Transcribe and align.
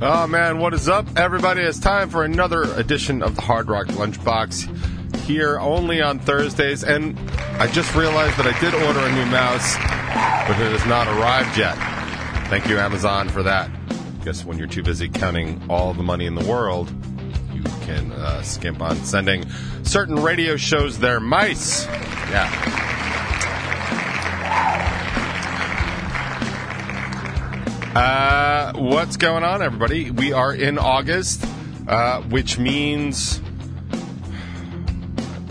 Oh 0.00 0.28
man, 0.28 0.58
what 0.60 0.74
is 0.74 0.88
up, 0.88 1.06
everybody? 1.16 1.60
It's 1.60 1.80
time 1.80 2.08
for 2.08 2.22
another 2.22 2.62
edition 2.74 3.20
of 3.20 3.34
the 3.34 3.42
Hard 3.42 3.68
Rock 3.68 3.88
Lunchbox 3.88 5.16
here 5.22 5.58
only 5.58 6.00
on 6.00 6.20
Thursdays. 6.20 6.84
And 6.84 7.18
I 7.58 7.66
just 7.66 7.92
realized 7.96 8.36
that 8.36 8.46
I 8.46 8.56
did 8.60 8.74
order 8.74 9.00
a 9.00 9.12
new 9.12 9.26
mouse, 9.26 9.74
but 10.46 10.56
it 10.60 10.70
has 10.70 10.86
not 10.86 11.08
arrived 11.08 11.58
yet. 11.58 11.74
Thank 12.48 12.68
you, 12.68 12.78
Amazon, 12.78 13.28
for 13.28 13.42
that. 13.42 13.72
Guess 14.24 14.44
when 14.44 14.56
you're 14.56 14.68
too 14.68 14.84
busy 14.84 15.08
counting 15.08 15.60
all 15.68 15.92
the 15.94 16.04
money 16.04 16.26
in 16.26 16.36
the 16.36 16.46
world, 16.46 16.92
you 17.52 17.64
can 17.80 18.12
uh, 18.12 18.42
skimp 18.42 18.80
on 18.80 18.94
sending 18.98 19.50
certain 19.82 20.14
radio 20.14 20.56
shows 20.56 21.00
their 21.00 21.18
mice. 21.18 21.86
Yeah. 22.30 22.97
Uh, 27.94 28.74
what's 28.74 29.16
going 29.16 29.42
on, 29.42 29.62
everybody? 29.62 30.10
We 30.10 30.32
are 30.32 30.54
in 30.54 30.78
August, 30.78 31.42
uh, 31.88 32.20
which 32.22 32.58
means 32.58 33.40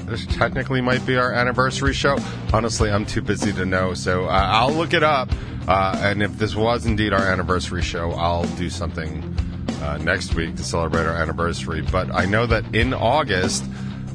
this 0.06 0.26
technically 0.28 0.80
might 0.80 1.04
be 1.04 1.18
our 1.18 1.34
anniversary 1.34 1.94
show. 1.94 2.18
Honestly, 2.54 2.92
I'm 2.92 3.08
too 3.08 3.24
busy 3.24 3.52
to 3.54 3.66
know, 3.66 3.96
so 3.96 4.26
uh, 4.26 4.30
I'll 4.30 4.72
look 4.72 4.94
it 4.94 5.02
up. 5.02 5.32
Uh, 5.68 6.00
and 6.04 6.22
if 6.22 6.38
this 6.38 6.56
was 6.56 6.86
indeed 6.86 7.12
our 7.12 7.24
anniversary 7.24 7.82
show, 7.82 8.12
I'll 8.12 8.46
do 8.56 8.70
something 8.70 9.36
uh, 9.82 9.98
next 9.98 10.36
week 10.36 10.56
to 10.58 10.64
celebrate 10.64 11.08
our 11.08 11.16
anniversary. 11.16 11.82
But 11.82 12.14
I 12.14 12.26
know 12.26 12.46
that 12.46 12.76
in 12.76 12.94
August 12.94 13.66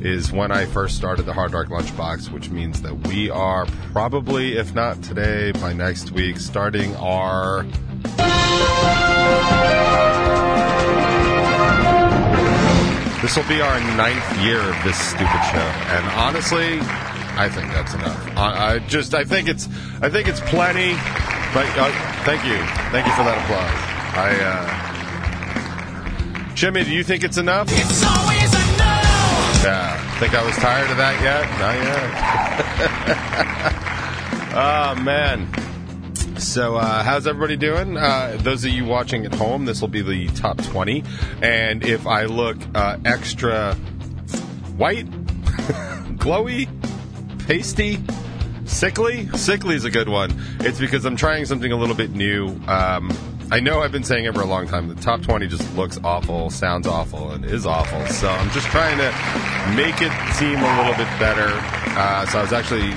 is 0.00 0.32
when 0.32 0.52
I 0.52 0.64
first 0.66 0.96
started 0.96 1.26
the 1.26 1.32
Hard 1.32 1.52
Rock 1.52 1.66
Lunchbox, 1.66 2.30
which 2.30 2.50
means 2.50 2.82
that 2.82 3.08
we 3.08 3.30
are 3.30 3.66
probably, 3.92 4.56
if 4.56 4.74
not 4.74 5.02
today, 5.02 5.50
by 5.52 5.72
next 5.72 6.12
week, 6.12 6.38
starting 6.38 6.94
our 6.96 7.66
this 13.22 13.36
will 13.36 13.48
be 13.48 13.60
our 13.60 13.80
ninth 13.96 14.42
year 14.42 14.60
of 14.60 14.76
this 14.84 14.98
stupid 14.98 15.42
show, 15.50 15.68
and 15.92 16.04
honestly, 16.18 16.80
I 17.36 17.48
think 17.48 17.72
that's 17.72 17.94
enough. 17.94 18.36
I, 18.36 18.74
I 18.74 18.78
just, 18.80 19.14
I 19.14 19.24
think 19.24 19.48
it's, 19.48 19.68
I 20.00 20.08
think 20.10 20.28
it's 20.28 20.40
plenty. 20.40 20.94
But 21.54 21.66
uh, 21.76 21.90
thank 22.24 22.44
you, 22.44 22.56
thank 22.90 23.06
you 23.06 23.12
for 23.12 23.24
that 23.24 23.38
applause. 23.44 23.70
I, 24.14 24.34
uh, 26.48 26.54
Jimmy, 26.54 26.84
do 26.84 26.90
you 26.92 27.04
think 27.04 27.24
it's 27.24 27.38
enough? 27.38 27.68
It's 27.70 28.04
always. 28.04 28.52
Yeah. 29.62 30.02
Think 30.18 30.34
I 30.34 30.44
was 30.44 30.56
tired 30.56 30.90
of 30.90 30.96
that 30.98 31.20
yet? 31.22 31.46
Not 31.58 31.74
yet. 34.52 34.54
oh 34.54 34.94
man. 35.02 35.48
So, 36.42 36.76
uh, 36.76 37.02
how's 37.04 37.26
everybody 37.26 37.56
doing? 37.56 37.96
Uh, 37.96 38.36
those 38.40 38.64
of 38.64 38.72
you 38.72 38.84
watching 38.84 39.24
at 39.24 39.32
home, 39.32 39.64
this 39.64 39.80
will 39.80 39.88
be 39.88 40.02
the 40.02 40.26
top 40.28 40.58
20. 40.58 41.04
And 41.40 41.84
if 41.84 42.06
I 42.06 42.24
look 42.24 42.58
uh, 42.74 42.98
extra 43.04 43.74
white, 44.76 45.06
glowy, 46.18 46.68
pasty, 47.46 48.02
sickly, 48.66 49.28
sickly 49.38 49.76
is 49.76 49.84
a 49.84 49.90
good 49.90 50.08
one. 50.08 50.32
It's 50.60 50.80
because 50.80 51.06
I'm 51.06 51.16
trying 51.16 51.46
something 51.46 51.70
a 51.70 51.76
little 51.76 51.94
bit 51.94 52.10
new. 52.10 52.48
Um, 52.66 53.16
I 53.52 53.60
know 53.60 53.80
I've 53.80 53.92
been 53.92 54.04
saying 54.04 54.24
it 54.24 54.34
for 54.34 54.42
a 54.42 54.46
long 54.46 54.66
time. 54.66 54.88
The 54.88 55.00
top 55.00 55.22
20 55.22 55.46
just 55.46 55.74
looks 55.76 55.98
awful, 56.02 56.50
sounds 56.50 56.88
awful, 56.88 57.30
and 57.30 57.44
is 57.44 57.66
awful. 57.66 58.04
So 58.06 58.28
I'm 58.28 58.50
just 58.50 58.66
trying 58.66 58.98
to 58.98 59.10
make 59.76 60.02
it 60.02 60.12
seem 60.34 60.58
a 60.58 60.76
little 60.76 60.94
bit 60.94 61.08
better. 61.20 61.48
Uh, 61.96 62.26
so 62.26 62.40
I 62.40 62.42
was 62.42 62.52
actually 62.52 62.90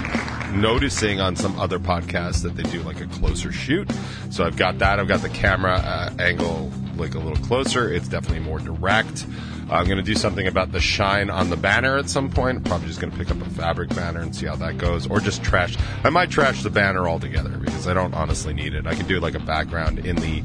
noticing 0.55 1.21
on 1.21 1.35
some 1.35 1.57
other 1.59 1.79
podcasts 1.79 2.41
that 2.43 2.55
they 2.55 2.63
do 2.63 2.81
like 2.83 3.01
a 3.01 3.07
closer 3.07 3.51
shoot. 3.51 3.89
So 4.29 4.43
I've 4.43 4.57
got 4.57 4.79
that. 4.79 4.99
I've 4.99 5.07
got 5.07 5.21
the 5.21 5.29
camera 5.29 5.73
uh, 5.73 6.13
angle 6.19 6.71
like 6.97 7.15
a 7.15 7.19
little 7.19 7.43
closer. 7.45 7.91
It's 7.91 8.07
definitely 8.07 8.39
more 8.39 8.59
direct. 8.59 9.25
I'm 9.69 9.85
going 9.85 9.97
to 9.97 10.03
do 10.03 10.15
something 10.15 10.47
about 10.47 10.71
the 10.71 10.79
shine 10.79 11.29
on 11.29 11.49
the 11.49 11.57
banner 11.57 11.97
at 11.97 12.09
some 12.09 12.29
point. 12.29 12.63
Probably 12.65 12.87
just 12.87 12.99
going 12.99 13.11
to 13.11 13.17
pick 13.17 13.31
up 13.31 13.41
a 13.41 13.49
fabric 13.49 13.89
banner 13.89 14.21
and 14.21 14.35
see 14.35 14.45
how 14.45 14.55
that 14.57 14.77
goes, 14.77 15.07
or 15.07 15.19
just 15.19 15.43
trash. 15.43 15.75
I 16.03 16.09
might 16.09 16.29
trash 16.29 16.61
the 16.61 16.69
banner 16.69 17.07
altogether 17.07 17.57
because 17.57 17.87
I 17.87 17.93
don't 17.93 18.13
honestly 18.13 18.53
need 18.53 18.75
it. 18.75 18.85
I 18.85 18.93
could 18.93 19.07
do 19.07 19.19
like 19.19 19.35
a 19.35 19.39
background 19.39 20.05
in 20.05 20.15
the. 20.17 20.43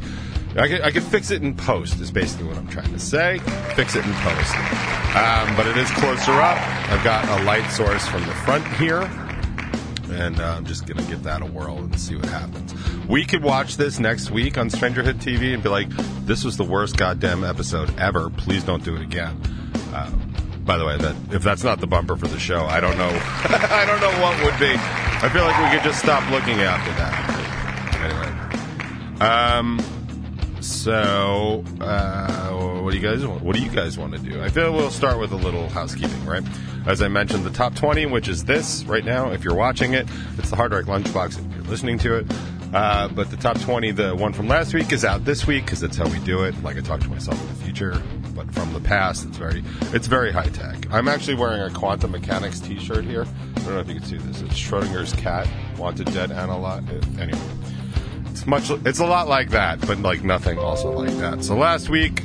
I 0.57 0.67
could, 0.67 0.81
I 0.81 0.91
could 0.91 1.05
fix 1.05 1.31
it 1.31 1.43
in 1.43 1.55
post. 1.55 2.01
Is 2.01 2.11
basically 2.11 2.47
what 2.47 2.57
I'm 2.57 2.69
trying 2.69 2.93
to 2.93 2.99
say. 2.99 3.39
Fix 3.75 3.95
it 3.95 4.05
in 4.05 4.13
post. 4.15 4.57
Um, 5.15 5.55
but 5.55 5.67
it 5.67 5.77
is 5.77 5.91
closer 5.93 6.33
up. 6.33 6.59
I've 6.91 7.05
got 7.05 7.41
a 7.41 7.45
light 7.45 7.69
source 7.71 8.07
from 8.09 8.25
the 8.25 8.33
front 8.33 8.67
here 8.75 9.09
and 10.11 10.41
uh, 10.41 10.55
I'm 10.57 10.65
just 10.65 10.87
gonna 10.87 11.07
give 11.09 11.23
that 11.25 11.43
a 11.43 11.47
whirl 11.47 11.79
and 11.79 11.99
see 11.99 12.17
what 12.17 12.27
happens. 12.27 12.75
We 13.09 13.25
could 13.25 13.43
watch 13.43 13.77
this 13.77 13.99
next 13.99 14.31
week 14.31 14.59
on 14.59 14.71
Strangerhood 14.71 15.21
TV 15.21 15.55
and 15.55 15.63
be 15.63 15.69
like, 15.69 15.89
"This 16.27 16.45
was 16.45 16.57
the 16.57 16.65
worst 16.65 16.97
goddamn 16.97 17.45
episode 17.45 17.99
ever. 17.99 18.31
Please 18.31 18.65
don't 18.65 18.85
do 18.85 18.95
it 18.97 19.03
again." 19.03 19.41
Uh, 19.93 20.11
by 20.65 20.77
the 20.77 20.85
way, 20.85 20.97
that 20.99 21.17
if 21.33 21.43
that's 21.43 21.65
not 21.65 21.81
the 21.81 21.87
bumper 21.87 22.17
for 22.17 22.29
the 22.29 22.39
show, 22.39 22.65
I 22.65 22.81
don't 22.81 22.97
know. 22.97 23.09
I 23.45 23.85
don't 23.87 24.01
know 24.01 24.23
what 24.23 24.37
would 24.45 24.59
be. 24.61 24.73
I 24.77 25.29
feel 25.29 25.45
like 25.45 25.59
we 25.59 25.77
could 25.77 25.85
just 25.85 26.01
stop 26.01 26.29
looking 26.31 26.61
after 26.61 26.93
that. 26.93 27.41
Anyway, 28.01 29.27
um, 29.27 29.81
so 30.61 31.65
uh, 31.81 32.30
what 32.91 32.95
do 32.95 33.07
you 33.07 33.09
guys 33.09 33.25
want? 33.25 33.43
What 33.45 33.55
do 33.55 33.63
you 33.63 33.71
guys 33.71 33.97
want 33.97 34.13
to 34.15 34.19
do? 34.19 34.43
I 34.43 34.49
feel 34.49 34.73
we'll 34.73 34.91
start 34.91 35.21
with 35.21 35.31
a 35.31 35.37
little 35.37 35.69
housekeeping, 35.69 36.27
right? 36.27 36.43
As 36.89 37.03
I 37.03 37.07
mentioned, 37.07 37.45
the 37.45 37.51
top 37.51 37.77
20, 37.77 38.07
which 38.07 38.27
is 38.27 38.45
this 38.45 38.83
right 38.83 39.05
now, 39.05 39.31
if 39.31 39.45
you're 39.45 39.55
watching 39.55 39.95
it, 39.95 40.09
it's 40.37 40.51
the 40.51 40.57
Hard 40.57 40.73
Rock 40.73 40.87
Lunchbox 40.87 41.39
if 41.39 41.55
you're 41.55 41.65
listening 41.67 41.99
to 41.99 42.17
it. 42.17 42.27
Uh, 42.75 43.07
but 43.07 43.31
the 43.31 43.37
top 43.37 43.61
20, 43.61 43.93
the 43.93 44.17
one 44.17 44.33
from 44.33 44.49
last 44.49 44.75
week, 44.75 44.91
is 44.91 45.05
out 45.05 45.25
this 45.25 45.47
week 45.47 45.67
because 45.67 45.79
that's 45.79 45.97
how 45.97 46.09
we 46.09 46.19
do 46.25 46.43
it. 46.43 46.61
Like 46.65 46.77
I 46.77 46.81
talk 46.81 46.99
to 47.03 47.09
myself 47.09 47.41
in 47.41 47.47
the 47.47 47.63
future, 47.63 48.03
but 48.35 48.53
from 48.53 48.73
the 48.73 48.81
past, 48.81 49.25
it's 49.25 49.37
very, 49.37 49.63
it's 49.93 50.09
very 50.09 50.33
high 50.33 50.49
tech. 50.49 50.91
I'm 50.91 51.07
actually 51.07 51.37
wearing 51.37 51.63
a 51.63 51.71
Quantum 51.71 52.11
Mechanics 52.11 52.59
T-shirt 52.59 53.05
here. 53.05 53.25
I 53.55 53.61
don't 53.61 53.75
know 53.75 53.79
if 53.79 53.89
you 53.89 53.95
can 53.95 54.05
see 54.05 54.17
this. 54.17 54.41
It's 54.41 54.55
Schrodinger's 54.55 55.13
cat, 55.13 55.47
wanted 55.79 56.13
dead 56.13 56.33
analog. 56.33 56.89
Anyway, 57.21 57.39
it's 58.31 58.49
much, 58.49 58.69
it's 58.85 58.99
a 58.99 59.07
lot 59.07 59.29
like 59.29 59.51
that, 59.51 59.81
but 59.87 60.01
like 60.01 60.25
nothing 60.25 60.59
also 60.59 60.91
like 60.91 61.17
that. 61.19 61.45
So 61.45 61.57
last 61.57 61.89
week, 61.89 62.25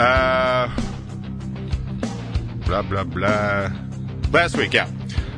uh, 0.00 0.68
blah 2.66 2.82
blah 2.82 3.04
blah. 3.04 3.70
Last 4.32 4.56
week, 4.56 4.72
yeah. 4.72 4.90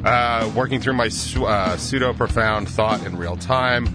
Uh, 0.05 0.51
working 0.57 0.81
through 0.81 0.95
my 0.95 1.09
su- 1.09 1.47
uh, 1.47 1.77
pseudo 1.77 2.13
profound 2.13 2.69
thought 2.69 3.05
in 3.07 3.17
real 3.17 3.37
time, 3.37 3.87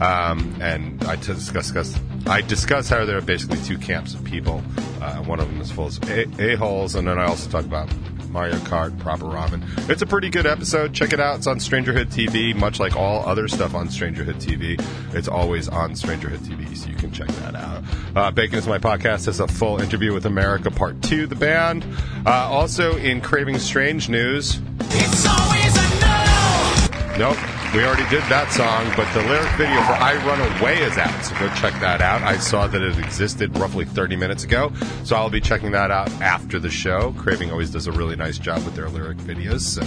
um, 0.00 0.56
and 0.60 1.02
I 1.04 1.16
discuss, 1.16 1.52
discuss 1.70 1.98
I 2.26 2.40
discuss 2.40 2.88
how 2.88 3.04
there 3.04 3.16
are 3.16 3.22
basically 3.22 3.58
two 3.62 3.78
camps 3.78 4.14
of 4.14 4.24
people. 4.24 4.62
Uh, 5.00 5.22
one 5.22 5.40
of 5.40 5.48
them 5.48 5.60
is 5.60 5.70
full 5.70 5.86
of 5.86 6.10
a 6.10 6.56
holes, 6.56 6.94
and 6.94 7.06
then 7.06 7.18
I 7.18 7.24
also 7.26 7.50
talk 7.50 7.64
about 7.64 7.88
Mario 8.32 8.56
Kart, 8.56 8.98
Proper 8.98 9.26
Ramen. 9.26 9.62
It's 9.90 10.02
a 10.02 10.06
pretty 10.06 10.30
good 10.30 10.46
episode. 10.46 10.92
Check 10.94 11.12
it 11.12 11.20
out. 11.20 11.36
It's 11.36 11.46
on 11.46 11.58
Strangerhood 11.58 12.06
TV, 12.06 12.54
much 12.54 12.80
like 12.80 12.96
all 12.96 13.24
other 13.26 13.46
stuff 13.46 13.74
on 13.74 13.88
Strangerhood 13.88 14.42
TV. 14.42 14.82
It's 15.14 15.28
always 15.28 15.68
on 15.68 15.92
Strangerhood 15.92 16.38
TV, 16.38 16.76
so 16.76 16.88
you 16.88 16.96
can 16.96 17.12
check 17.12 17.28
that 17.28 17.54
out. 17.54 17.84
Uh, 18.16 18.30
Bacon 18.30 18.58
is 18.58 18.66
my 18.66 18.78
podcast 18.78 19.26
has 19.26 19.40
a 19.40 19.46
full 19.46 19.80
interview 19.80 20.12
with 20.14 20.26
America 20.26 20.70
Part 20.70 21.00
2, 21.02 21.26
the 21.26 21.34
band. 21.36 21.84
Uh, 22.26 22.30
also 22.30 22.96
in 22.96 23.20
Craving 23.20 23.58
Strange 23.58 24.08
news. 24.08 24.60
It's 24.80 25.26
always 25.26 25.76
a 25.76 26.00
no. 26.00 27.28
Nope. 27.30 27.51
We 27.74 27.82
already 27.84 28.06
did 28.10 28.22
that 28.24 28.52
song, 28.52 28.92
but 28.98 29.10
the 29.14 29.26
lyric 29.26 29.50
video 29.52 29.80
for 29.84 29.94
I 29.94 30.14
Run 30.26 30.60
Away 30.60 30.82
is 30.82 30.98
out, 30.98 31.24
so 31.24 31.34
go 31.36 31.48
check 31.54 31.72
that 31.80 32.02
out. 32.02 32.20
I 32.20 32.36
saw 32.36 32.66
that 32.66 32.82
it 32.82 32.98
existed 32.98 33.58
roughly 33.58 33.86
30 33.86 34.14
minutes 34.14 34.44
ago, 34.44 34.70
so 35.04 35.16
I'll 35.16 35.30
be 35.30 35.40
checking 35.40 35.70
that 35.70 35.90
out 35.90 36.10
after 36.20 36.58
the 36.58 36.68
show. 36.68 37.14
Craving 37.16 37.50
always 37.50 37.70
does 37.70 37.86
a 37.86 37.92
really 37.92 38.14
nice 38.14 38.36
job 38.36 38.62
with 38.66 38.74
their 38.74 38.90
lyric 38.90 39.16
videos, 39.16 39.60
so 39.60 39.80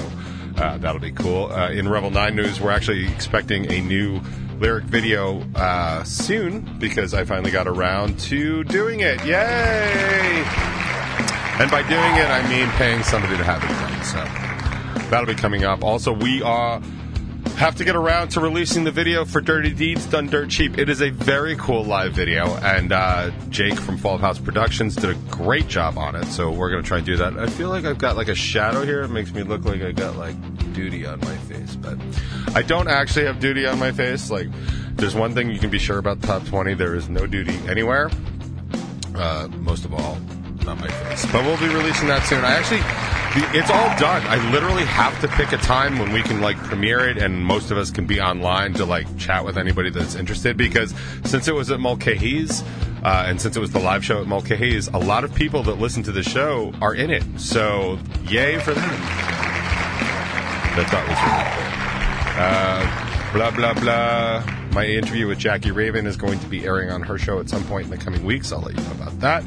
uh, 0.59 0.79
that'll 0.79 0.99
be 0.99 1.11
cool. 1.11 1.51
Uh, 1.51 1.69
in 1.69 1.87
Rebel 1.87 2.09
9 2.09 2.35
News, 2.35 2.59
we're 2.59 2.71
actually 2.71 3.05
expecting 3.05 3.71
a 3.71 3.81
new 3.81 4.19
lyric 4.57 4.85
video 4.85 5.43
uh, 5.53 6.03
soon 6.05 6.61
because 6.79 7.13
I 7.13 7.23
finally 7.23 7.51
got 7.51 7.67
around 7.67 8.17
to 8.21 8.63
doing 8.63 9.01
it. 9.01 9.23
Yay! 9.23 10.43
And 11.59 11.69
by 11.69 11.83
doing 11.87 12.15
it, 12.15 12.31
I 12.31 12.49
mean 12.49 12.67
paying 12.77 13.03
somebody 13.03 13.37
to 13.37 13.43
have 13.43 13.63
it 13.63 13.67
done, 13.67 14.03
so 14.03 15.09
that'll 15.11 15.27
be 15.27 15.35
coming 15.35 15.65
up. 15.65 15.83
Also, 15.83 16.11
we 16.11 16.41
are 16.41 16.81
have 17.55 17.75
to 17.75 17.85
get 17.85 17.95
around 17.95 18.29
to 18.29 18.41
releasing 18.41 18.83
the 18.83 18.91
video 18.91 19.23
for 19.23 19.39
Dirty 19.39 19.73
Deeds 19.73 20.05
Done 20.05 20.27
Dirt 20.27 20.49
Cheap. 20.49 20.77
It 20.77 20.89
is 20.89 21.01
a 21.01 21.09
very 21.09 21.55
cool 21.55 21.85
live 21.85 22.11
video, 22.11 22.53
and 22.57 22.91
uh, 22.91 23.31
Jake 23.49 23.79
from 23.79 23.97
Fall 23.97 24.15
of 24.15 24.21
House 24.21 24.37
Productions 24.37 24.93
did 24.95 25.11
a 25.11 25.13
great 25.31 25.67
job 25.69 25.97
on 25.97 26.15
it. 26.15 26.25
So 26.25 26.51
we're 26.51 26.69
gonna 26.69 26.83
try 26.83 26.97
and 26.97 27.05
do 27.05 27.15
that. 27.15 27.39
I 27.39 27.47
feel 27.47 27.69
like 27.69 27.85
I've 27.85 27.97
got 27.97 28.17
like 28.17 28.27
a 28.27 28.35
shadow 28.35 28.83
here. 28.83 29.03
It 29.03 29.07
makes 29.07 29.31
me 29.31 29.43
look 29.43 29.63
like 29.63 29.81
I 29.81 29.93
got 29.93 30.17
like 30.17 30.35
duty 30.73 31.05
on 31.05 31.19
my 31.21 31.37
face, 31.37 31.77
but 31.77 31.97
I 32.53 32.61
don't 32.61 32.89
actually 32.89 33.25
have 33.25 33.39
duty 33.39 33.65
on 33.65 33.79
my 33.79 33.93
face. 33.93 34.29
Like, 34.29 34.49
there's 34.97 35.15
one 35.15 35.33
thing 35.33 35.49
you 35.49 35.59
can 35.59 35.69
be 35.69 35.79
sure 35.79 35.97
about 35.97 36.19
the 36.19 36.27
top 36.27 36.45
20: 36.45 36.73
there 36.73 36.93
is 36.93 37.07
no 37.07 37.25
duty 37.25 37.57
anywhere. 37.69 38.11
Uh, 39.15 39.47
most 39.59 39.85
of 39.85 39.93
all, 39.93 40.17
not 40.65 40.79
my 40.79 40.87
face. 40.87 41.25
But 41.31 41.43
we'll 41.43 41.59
be 41.59 41.67
releasing 41.67 42.07
that 42.07 42.25
soon. 42.25 42.43
I 42.43 42.53
actually 42.53 42.81
it's 43.37 43.69
all 43.69 43.97
done. 43.97 44.21
I 44.27 44.51
literally 44.51 44.85
have 44.85 45.19
to 45.19 45.27
pick 45.27 45.51
a 45.51 45.57
time 45.57 45.99
when 45.99 46.13
we 46.13 46.21
can 46.21 46.39
like 46.39 46.55
premiere 46.57 47.09
it, 47.09 47.17
and 47.17 47.43
most 47.43 47.69
of 47.69 47.77
us 47.77 47.91
can 47.91 48.05
be 48.05 48.21
online 48.21 48.73
to 48.75 48.85
like 48.85 49.17
chat 49.17 49.43
with 49.43 49.57
anybody 49.57 49.89
that's 49.89 50.15
interested. 50.15 50.55
Because 50.55 50.93
since 51.25 51.47
it 51.47 51.53
was 51.53 51.69
at 51.69 51.79
Mulcahy's, 51.79 52.63
uh, 53.03 53.25
and 53.27 53.41
since 53.41 53.57
it 53.57 53.59
was 53.59 53.71
the 53.71 53.79
live 53.79 54.05
show 54.05 54.21
at 54.21 54.27
Mulcahy's, 54.27 54.87
a 54.87 54.97
lot 54.97 55.23
of 55.23 55.35
people 55.35 55.63
that 55.63 55.79
listen 55.79 56.01
to 56.03 56.11
the 56.11 56.23
show 56.23 56.73
are 56.81 56.95
in 56.95 57.09
it. 57.11 57.23
So 57.37 57.99
yay 58.27 58.57
for 58.59 58.73
them. 58.73 58.89
That 60.75 60.87
thought 60.89 61.07
was 61.07 61.19
really 61.27 61.45
cool. 61.55 61.75
Uh, 62.37 63.13
blah 63.33 63.51
blah 63.51 63.73
blah. 63.73 64.43
My 64.71 64.85
interview 64.85 65.27
with 65.27 65.39
Jackie 65.39 65.71
Raven 65.71 66.07
is 66.07 66.17
going 66.17 66.39
to 66.39 66.47
be 66.47 66.65
airing 66.65 66.89
on 66.89 67.01
her 67.01 67.17
show 67.17 67.39
at 67.39 67.49
some 67.49 67.63
point 67.65 67.85
in 67.85 67.91
the 67.91 67.97
coming 67.97 68.23
weeks. 68.25 68.51
I'll 68.51 68.61
let 68.61 68.77
you 68.77 68.83
know 68.83 68.91
about 68.91 69.19
that. 69.19 69.43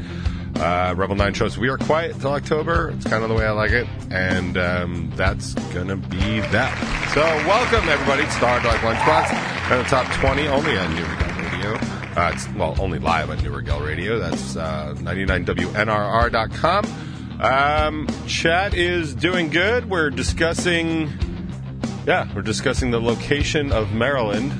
Uh, 0.58 0.92
Rebel 0.96 1.14
9 1.14 1.34
shows 1.34 1.56
We 1.56 1.68
Are 1.68 1.78
Quiet 1.78 2.20
till 2.20 2.32
October. 2.32 2.90
It's 2.90 3.06
kind 3.06 3.22
of 3.22 3.28
the 3.28 3.34
way 3.36 3.46
I 3.46 3.52
like 3.52 3.70
it. 3.70 3.86
And 4.10 4.58
um, 4.58 5.12
that's 5.14 5.54
to 5.54 5.96
be 5.96 6.40
that. 6.40 7.12
So, 7.14 7.22
welcome 7.46 7.88
everybody 7.88 8.22
to 8.22 8.28
Hard 8.28 8.64
Rock 8.64 8.80
Lunchbox 8.80 9.30
and 9.70 9.84
the 9.84 9.88
top 9.88 10.12
20 10.14 10.48
only 10.48 10.76
on 10.76 10.94
New 10.96 11.04
Regal 11.04 11.28
Radio. 11.42 11.74
Uh, 12.16 12.32
it's, 12.34 12.48
well, 12.54 12.74
only 12.80 12.98
live 12.98 13.30
on 13.30 13.38
New 13.38 13.54
Regal 13.54 13.80
Radio. 13.80 14.18
That's 14.18 14.56
uh, 14.56 14.96
99WNRR.com. 14.98 16.84
Um, 17.40 18.08
chat 18.26 18.74
is 18.74 19.14
doing 19.14 19.50
good. 19.50 19.88
We're 19.88 20.10
discussing, 20.10 21.08
yeah, 22.04 22.28
we're 22.34 22.42
discussing 22.42 22.90
the 22.90 23.00
location 23.00 23.70
of 23.70 23.92
Maryland 23.92 24.52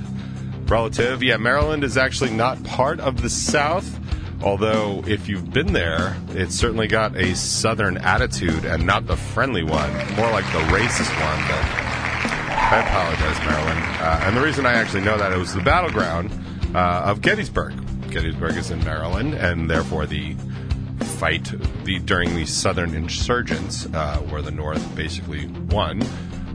relative. 0.70 1.24
Yeah, 1.24 1.38
Maryland 1.38 1.82
is 1.82 1.96
actually 1.96 2.30
not 2.30 2.62
part 2.62 3.00
of 3.00 3.20
the 3.20 3.30
South. 3.30 3.98
Although, 4.43 5.02
if 5.06 5.29
you've 5.29 5.52
been 5.52 5.73
there, 5.73 6.17
it's 6.31 6.55
certainly 6.55 6.87
got 6.87 7.17
a 7.17 7.35
southern 7.35 7.96
attitude 7.99 8.64
and 8.64 8.87
not 8.87 9.06
the 9.06 9.17
friendly 9.17 9.64
one, 9.64 9.90
more 10.14 10.31
like 10.31 10.44
the 10.52 10.61
racist 10.70 11.11
one. 11.20 11.40
But 11.49 11.64
I 12.70 12.85
apologize, 12.87 13.38
Maryland. 13.46 13.85
Uh, 14.00 14.20
and 14.26 14.37
the 14.37 14.40
reason 14.40 14.64
I 14.64 14.75
actually 14.75 15.02
know 15.02 15.19
that 15.19 15.32
it 15.32 15.38
was 15.38 15.55
the 15.55 15.62
battleground 15.62 16.31
uh, 16.75 17.02
of 17.06 17.20
Gettysburg. 17.20 17.75
Gettysburg 18.11 18.56
is 18.56 18.70
in 18.70 18.79
Maryland, 18.85 19.35
and 19.35 19.69
therefore 19.69 20.06
the 20.06 20.37
fight 21.19 21.52
the, 21.85 21.99
during 21.99 22.35
the 22.37 22.46
southern 22.46 22.94
insurgents, 22.94 23.87
uh, 23.87 24.19
where 24.29 24.43
the 24.43 24.50
North 24.50 24.94
basically 24.94 25.46
won. 25.70 26.00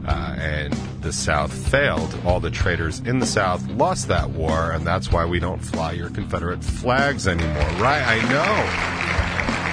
Uh, 0.06 0.36
and 0.38 0.72
the 1.00 1.12
South 1.12 1.52
failed. 1.52 2.18
All 2.24 2.40
the 2.40 2.50
traitors 2.50 3.00
in 3.00 3.18
the 3.18 3.26
South 3.26 3.66
lost 3.70 4.08
that 4.08 4.30
war, 4.30 4.72
and 4.72 4.86
that's 4.86 5.10
why 5.10 5.24
we 5.24 5.38
don't 5.38 5.64
fly 5.64 5.92
your 5.92 6.10
Confederate 6.10 6.62
flags 6.62 7.26
anymore. 7.26 7.68
Right? 7.80 8.02
I 8.02 8.20
know. 8.28 8.54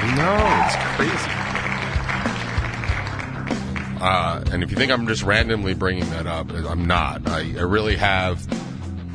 I 0.01 0.15
know. 0.15 0.65
It's 0.65 0.75
crazy. 0.95 1.41
Uh, 4.01 4.43
and 4.51 4.63
if 4.63 4.71
you 4.71 4.77
think 4.77 4.91
I'm 4.91 5.05
just 5.07 5.21
randomly 5.21 5.75
bringing 5.75 6.09
that 6.09 6.25
up, 6.25 6.51
I'm 6.51 6.85
not. 6.85 7.27
I, 7.27 7.39
I 7.57 7.61
really 7.61 7.97
have. 7.97 8.45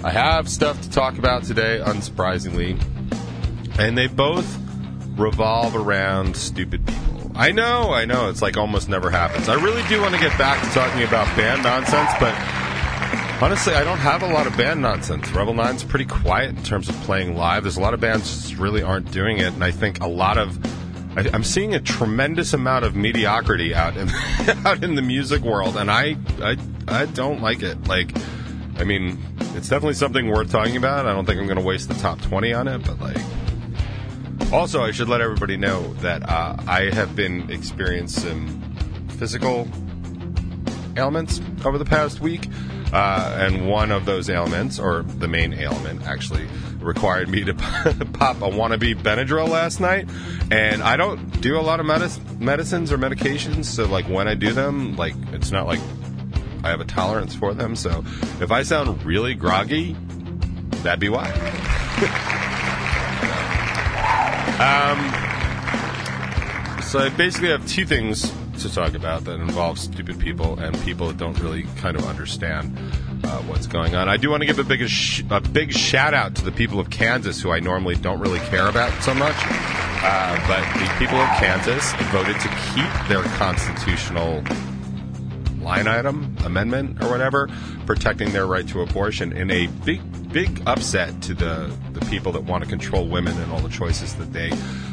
I 0.04 0.10
have 0.10 0.48
stuff 0.48 0.80
to 0.82 0.90
talk 0.90 1.18
about 1.18 1.42
today, 1.42 1.80
unsurprisingly, 1.84 2.80
and 3.78 3.98
they 3.98 4.06
both 4.06 4.58
revolve 5.16 5.74
around 5.74 6.36
stupid 6.36 6.86
people. 6.86 7.05
I 7.36 7.52
know, 7.52 7.92
I 7.92 8.06
know. 8.06 8.30
It's 8.30 8.40
like 8.40 8.56
almost 8.56 8.88
never 8.88 9.10
happens. 9.10 9.48
I 9.48 9.54
really 9.62 9.86
do 9.88 10.00
want 10.00 10.14
to 10.14 10.20
get 10.20 10.36
back 10.38 10.62
to 10.64 10.70
talking 10.70 11.02
about 11.02 11.26
band 11.36 11.62
nonsense, 11.62 12.10
but 12.18 12.34
honestly, 13.42 13.74
I 13.74 13.84
don't 13.84 13.98
have 13.98 14.22
a 14.22 14.28
lot 14.28 14.46
of 14.46 14.56
band 14.56 14.80
nonsense. 14.80 15.30
Rebel 15.32 15.52
Nine's 15.52 15.84
pretty 15.84 16.06
quiet 16.06 16.56
in 16.56 16.62
terms 16.62 16.88
of 16.88 16.94
playing 17.02 17.36
live. 17.36 17.64
There's 17.64 17.76
a 17.76 17.80
lot 17.80 17.92
of 17.92 18.00
bands 18.00 18.24
just 18.24 18.56
really 18.56 18.82
aren't 18.82 19.10
doing 19.10 19.36
it, 19.38 19.52
and 19.52 19.62
I 19.62 19.70
think 19.70 20.00
a 20.00 20.06
lot 20.06 20.38
of 20.38 20.58
I, 21.16 21.28
I'm 21.32 21.44
seeing 21.44 21.74
a 21.74 21.80
tremendous 21.80 22.54
amount 22.54 22.84
of 22.84 22.96
mediocrity 22.96 23.74
out 23.74 23.96
in 23.96 24.08
out 24.66 24.82
in 24.82 24.94
the 24.94 25.02
music 25.02 25.42
world, 25.42 25.76
and 25.76 25.90
I 25.90 26.16
I 26.40 26.56
I 26.88 27.04
don't 27.04 27.42
like 27.42 27.62
it. 27.62 27.86
Like, 27.86 28.16
I 28.78 28.84
mean, 28.84 29.18
it's 29.54 29.68
definitely 29.68 29.94
something 29.94 30.28
worth 30.28 30.50
talking 30.50 30.76
about. 30.76 31.06
I 31.06 31.12
don't 31.12 31.26
think 31.26 31.38
I'm 31.38 31.46
going 31.46 31.58
to 31.58 31.64
waste 31.64 31.88
the 31.88 31.94
top 31.96 32.20
twenty 32.22 32.54
on 32.54 32.66
it, 32.66 32.78
but 32.78 32.98
like. 32.98 33.18
Also, 34.52 34.82
I 34.82 34.92
should 34.92 35.08
let 35.08 35.20
everybody 35.20 35.56
know 35.56 35.92
that 35.94 36.28
uh, 36.28 36.56
I 36.66 36.90
have 36.92 37.16
been 37.16 37.50
experiencing 37.50 38.48
some 38.48 39.08
physical 39.08 39.68
ailments 40.96 41.40
over 41.64 41.78
the 41.78 41.84
past 41.84 42.20
week. 42.20 42.48
Uh, 42.92 43.36
and 43.40 43.68
one 43.68 43.90
of 43.90 44.04
those 44.04 44.30
ailments, 44.30 44.78
or 44.78 45.02
the 45.02 45.26
main 45.26 45.52
ailment, 45.52 46.02
actually 46.06 46.46
required 46.78 47.28
me 47.28 47.42
to 47.42 47.54
pop 48.12 48.36
a 48.36 48.48
wannabe 48.48 48.94
Benadryl 48.94 49.48
last 49.48 49.80
night. 49.80 50.08
And 50.52 50.82
I 50.82 50.96
don't 50.96 51.40
do 51.40 51.58
a 51.58 51.62
lot 51.62 51.80
of 51.80 51.86
medic- 51.86 52.40
medicines 52.40 52.92
or 52.92 52.98
medications, 52.98 53.64
so 53.64 53.86
like 53.86 54.08
when 54.08 54.28
I 54.28 54.34
do 54.34 54.52
them, 54.52 54.96
like 54.96 55.14
it's 55.32 55.50
not 55.50 55.66
like 55.66 55.80
I 56.62 56.68
have 56.68 56.80
a 56.80 56.84
tolerance 56.84 57.34
for 57.34 57.52
them. 57.52 57.74
So 57.74 58.04
if 58.40 58.52
I 58.52 58.62
sound 58.62 59.04
really 59.04 59.34
groggy, 59.34 59.96
that'd 60.82 61.00
be 61.00 61.08
why. 61.08 61.32
um, 64.60 64.98
so 66.82 66.98
I 67.00 67.10
basically 67.16 67.50
have 67.50 67.66
two 67.66 67.84
things 67.84 68.32
to 68.60 68.72
talk 68.72 68.94
about 68.94 69.24
that 69.24 69.38
involve 69.40 69.78
stupid 69.78 70.18
people 70.18 70.58
and 70.58 70.78
people 70.80 71.08
that 71.08 71.18
don't 71.18 71.38
really 71.40 71.64
kind 71.76 71.96
of 71.96 72.06
understand 72.06 72.76
uh, 73.24 73.38
what's 73.42 73.66
going 73.66 73.94
on. 73.94 74.08
I 74.08 74.16
do 74.16 74.30
want 74.30 74.42
to 74.42 74.46
give 74.46 74.58
a 74.58 74.64
big 74.64 74.88
sh- 74.88 75.22
a 75.30 75.40
big 75.40 75.72
shout 75.72 76.14
out 76.14 76.34
to 76.36 76.44
the 76.44 76.52
people 76.52 76.80
of 76.80 76.90
Kansas 76.90 77.40
who 77.40 77.50
I 77.50 77.60
normally 77.60 77.96
don't 77.96 78.20
really 78.20 78.40
care 78.40 78.68
about 78.68 79.02
so 79.02 79.14
much, 79.14 79.36
uh, 79.36 80.36
but 80.48 80.62
the 80.80 80.94
people 80.98 81.18
of 81.18 81.28
Kansas 81.38 81.92
voted 82.12 82.38
to 82.40 82.48
keep 82.74 83.08
their 83.08 83.22
constitutional 83.36 84.42
line 85.60 85.88
item 85.88 86.36
amendment 86.44 87.02
or 87.02 87.10
whatever 87.10 87.48
protecting 87.86 88.32
their 88.32 88.46
right 88.46 88.68
to 88.68 88.82
abortion 88.82 89.32
in 89.32 89.50
a 89.50 89.66
big 89.84 90.00
big 90.32 90.62
upset 90.66 91.22
to 91.22 91.34
the 91.34 91.74
the 91.92 92.00
people 92.06 92.32
that 92.32 92.44
want 92.44 92.62
to 92.62 92.68
control 92.68 93.06
women 93.06 93.38
and 93.40 93.50
all 93.52 93.60
the 93.60 93.68
choices 93.68 94.14
that 94.16 94.32
they 94.32 94.52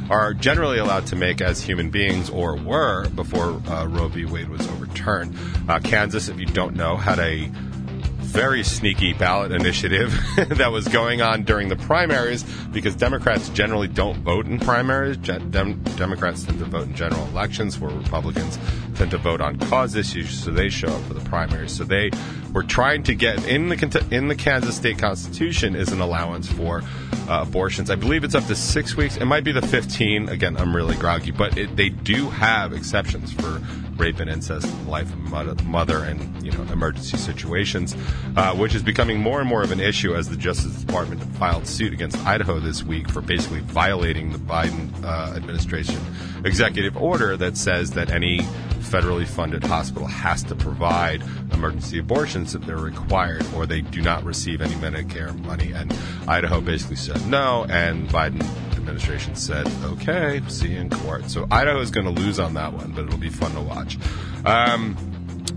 are 0.10 0.34
generally 0.34 0.78
allowed 0.78 1.06
to 1.08 1.16
make 1.16 1.42
as 1.42 1.62
human 1.62 1.90
beings 1.90 2.30
or 2.30 2.56
were 2.56 3.08
before 3.10 3.62
uh, 3.68 3.86
Roe 3.88 4.08
v. 4.08 4.26
Wade 4.26 4.50
was 4.50 4.68
overturned. 4.68 5.36
Uh, 5.68 5.80
Kansas, 5.80 6.30
if 6.30 6.40
you 6.40 6.46
don't 6.46 6.76
know, 6.76 6.98
had 6.98 7.20
a 7.20 7.50
very 8.34 8.64
sneaky 8.64 9.14
ballot 9.14 9.52
initiative 9.52 10.12
that 10.50 10.72
was 10.72 10.88
going 10.88 11.22
on 11.22 11.44
during 11.44 11.70
the 11.70 11.76
primaries 11.76 12.42
because 12.72 12.96
Democrats 12.96 13.48
generally 13.50 13.88
don't 13.88 14.18
vote 14.24 14.48
in 14.48 14.58
primaries. 14.58 15.18
Dem- 15.18 15.84
Democrats 15.98 16.44
tend 16.44 16.58
to 16.58 16.66
vote 16.66 16.88
in 16.88 16.96
general 16.96 17.28
elections, 17.28 17.80
where 17.80 17.92
Republicans 17.92 18.58
tend 18.96 19.12
to 19.12 19.20
vote 19.20 19.40
on 19.40 19.60
cause 19.60 19.96
issues, 19.96 20.32
so 20.32 20.50
they 20.50 20.68
show 20.68 20.88
up 20.88 21.02
for 21.04 21.14
the 21.14 21.30
primaries. 21.30 21.72
So 21.72 21.84
they 21.84 22.10
were 22.54 22.64
trying 22.64 23.04
to 23.04 23.14
get 23.14 23.48
in 23.48 23.70
the 23.70 24.08
in 24.10 24.30
the 24.30 24.36
Kansas 24.36 24.76
state 24.76 24.98
constitution 24.98 25.76
is 25.76 25.92
an 25.92 26.02
allowance 26.02 26.52
for 26.52 26.82
uh, 27.30 27.46
abortions. 27.48 27.92
I 27.92 27.96
believe 27.96 28.24
it's 28.24 28.36
up 28.36 28.48
to 28.48 28.56
six 28.56 28.98
weeks. 28.98 29.16
It 29.16 29.26
might 29.26 29.44
be 29.44 29.52
the 29.52 29.62
15. 29.62 30.30
Again, 30.30 30.58
I'm 30.58 30.76
really 30.76 30.96
groggy, 30.96 31.32
but 31.32 31.56
it, 31.56 31.76
they 31.76 31.90
do 31.90 32.32
have 32.32 32.74
exceptions 32.74 33.32
for 33.32 33.62
rape 33.98 34.20
and 34.20 34.30
incest, 34.30 34.68
life 34.88 35.12
of 35.12 35.20
mother, 35.20 35.56
mother 35.64 36.04
and 36.04 36.44
you 36.44 36.52
know 36.52 36.62
emergency 36.72 37.18
situations, 37.18 37.96
uh, 38.36 38.56
which 38.56 38.76
is 38.76 38.84
becoming 38.84 39.20
more 39.20 39.40
and 39.40 39.48
more 39.48 39.64
of 39.64 39.72
an 39.72 39.80
issue 39.80 40.16
as 40.16 40.30
the 40.30 40.36
Justice 40.38 40.74
Department 40.84 41.22
filed 41.36 41.68
suit 41.68 41.94
against 41.94 42.18
Idaho 42.20 42.60
this 42.60 42.84
week 42.84 43.10
for 43.10 43.22
basically 43.22 43.60
violating 43.62 44.32
the 44.32 44.38
Biden 44.38 44.92
uh, 45.04 45.36
administration 45.36 46.00
executive 46.46 46.98
order 46.98 47.38
that 47.38 47.58
says 47.58 47.92
that 47.92 48.10
any 48.10 48.40
federally 48.80 49.26
funded 49.26 49.64
hospital 49.64 50.08
has 50.08 50.44
to 50.44 50.56
provide 50.56 51.24
emergency 51.52 51.98
abortions 51.98 52.54
if 52.54 52.62
they're 52.66 52.78
required 52.78 53.46
or 53.56 53.66
they 53.66 53.82
do 53.82 54.02
not 54.02 54.24
receive 54.24 54.62
any 54.62 54.76
Medicare 54.76 55.38
money. 55.46 55.72
And 55.72 55.96
Idaho 56.28 56.62
basically 56.62 56.98
said 56.98 57.26
no, 57.28 57.66
and 57.70 58.08
Biden 58.10 58.42
administration 58.76 59.36
said, 59.36 59.68
okay, 59.84 60.42
see 60.48 60.74
you 60.74 60.80
in 60.80 60.90
court. 60.90 61.30
So 61.30 61.48
Idaho 61.50 61.80
is 61.80 61.90
going 61.90 62.06
to 62.06 62.12
lose 62.12 62.40
on 62.40 62.54
that 62.56 62.74
one, 62.74 62.92
but 62.92 63.06
it'll 63.06 63.18
be 63.18 63.30
fun 63.30 63.54
to 63.54 63.62
watch. 63.62 63.98
Um, 64.46 64.98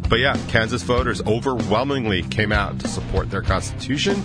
but 0.08 0.18
yeah, 0.18 0.36
Kansas 0.48 0.82
voters 0.82 1.20
overwhelmingly 1.22 2.22
came 2.22 2.52
out 2.52 2.78
to 2.80 2.88
support 2.88 3.30
their 3.30 3.42
constitution 3.42 4.22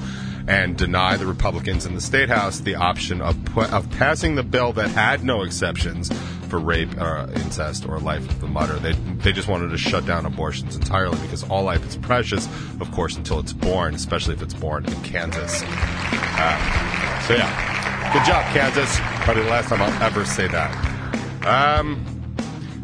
and 0.47 0.75
deny 0.77 1.17
the 1.17 1.25
Republicans 1.25 1.85
in 1.85 1.95
the 1.95 2.01
state 2.01 2.29
house 2.29 2.59
the 2.59 2.75
option 2.75 3.21
of 3.21 3.43
pu- 3.45 3.61
of 3.61 3.89
passing 3.91 4.35
the 4.35 4.43
bill 4.43 4.73
that 4.73 4.89
had 4.89 5.23
no 5.23 5.43
exceptions 5.43 6.11
for 6.49 6.59
rape, 6.59 6.89
uh, 6.99 7.27
incest, 7.35 7.87
or 7.87 7.99
life 7.99 8.27
of 8.29 8.41
the 8.41 8.47
mother. 8.47 8.77
They 8.79 8.91
they 8.91 9.31
just 9.31 9.47
wanted 9.47 9.69
to 9.69 9.77
shut 9.77 10.05
down 10.05 10.25
abortions 10.25 10.75
entirely 10.75 11.17
because 11.19 11.43
all 11.43 11.63
life 11.63 11.87
is 11.87 11.95
precious, 11.95 12.47
of 12.79 12.91
course, 12.91 13.15
until 13.15 13.39
it's 13.39 13.53
born, 13.53 13.95
especially 13.95 14.33
if 14.33 14.41
it's 14.41 14.53
born 14.53 14.85
in 14.85 15.01
Kansas. 15.03 15.63
Uh, 15.63 17.21
so 17.27 17.35
yeah, 17.35 18.11
good 18.13 18.25
job, 18.25 18.43
Kansas. 18.53 18.97
Probably 19.23 19.43
the 19.43 19.49
last 19.49 19.69
time 19.69 19.81
I'll 19.81 20.03
ever 20.03 20.25
say 20.25 20.47
that. 20.47 21.45
Um, 21.45 22.03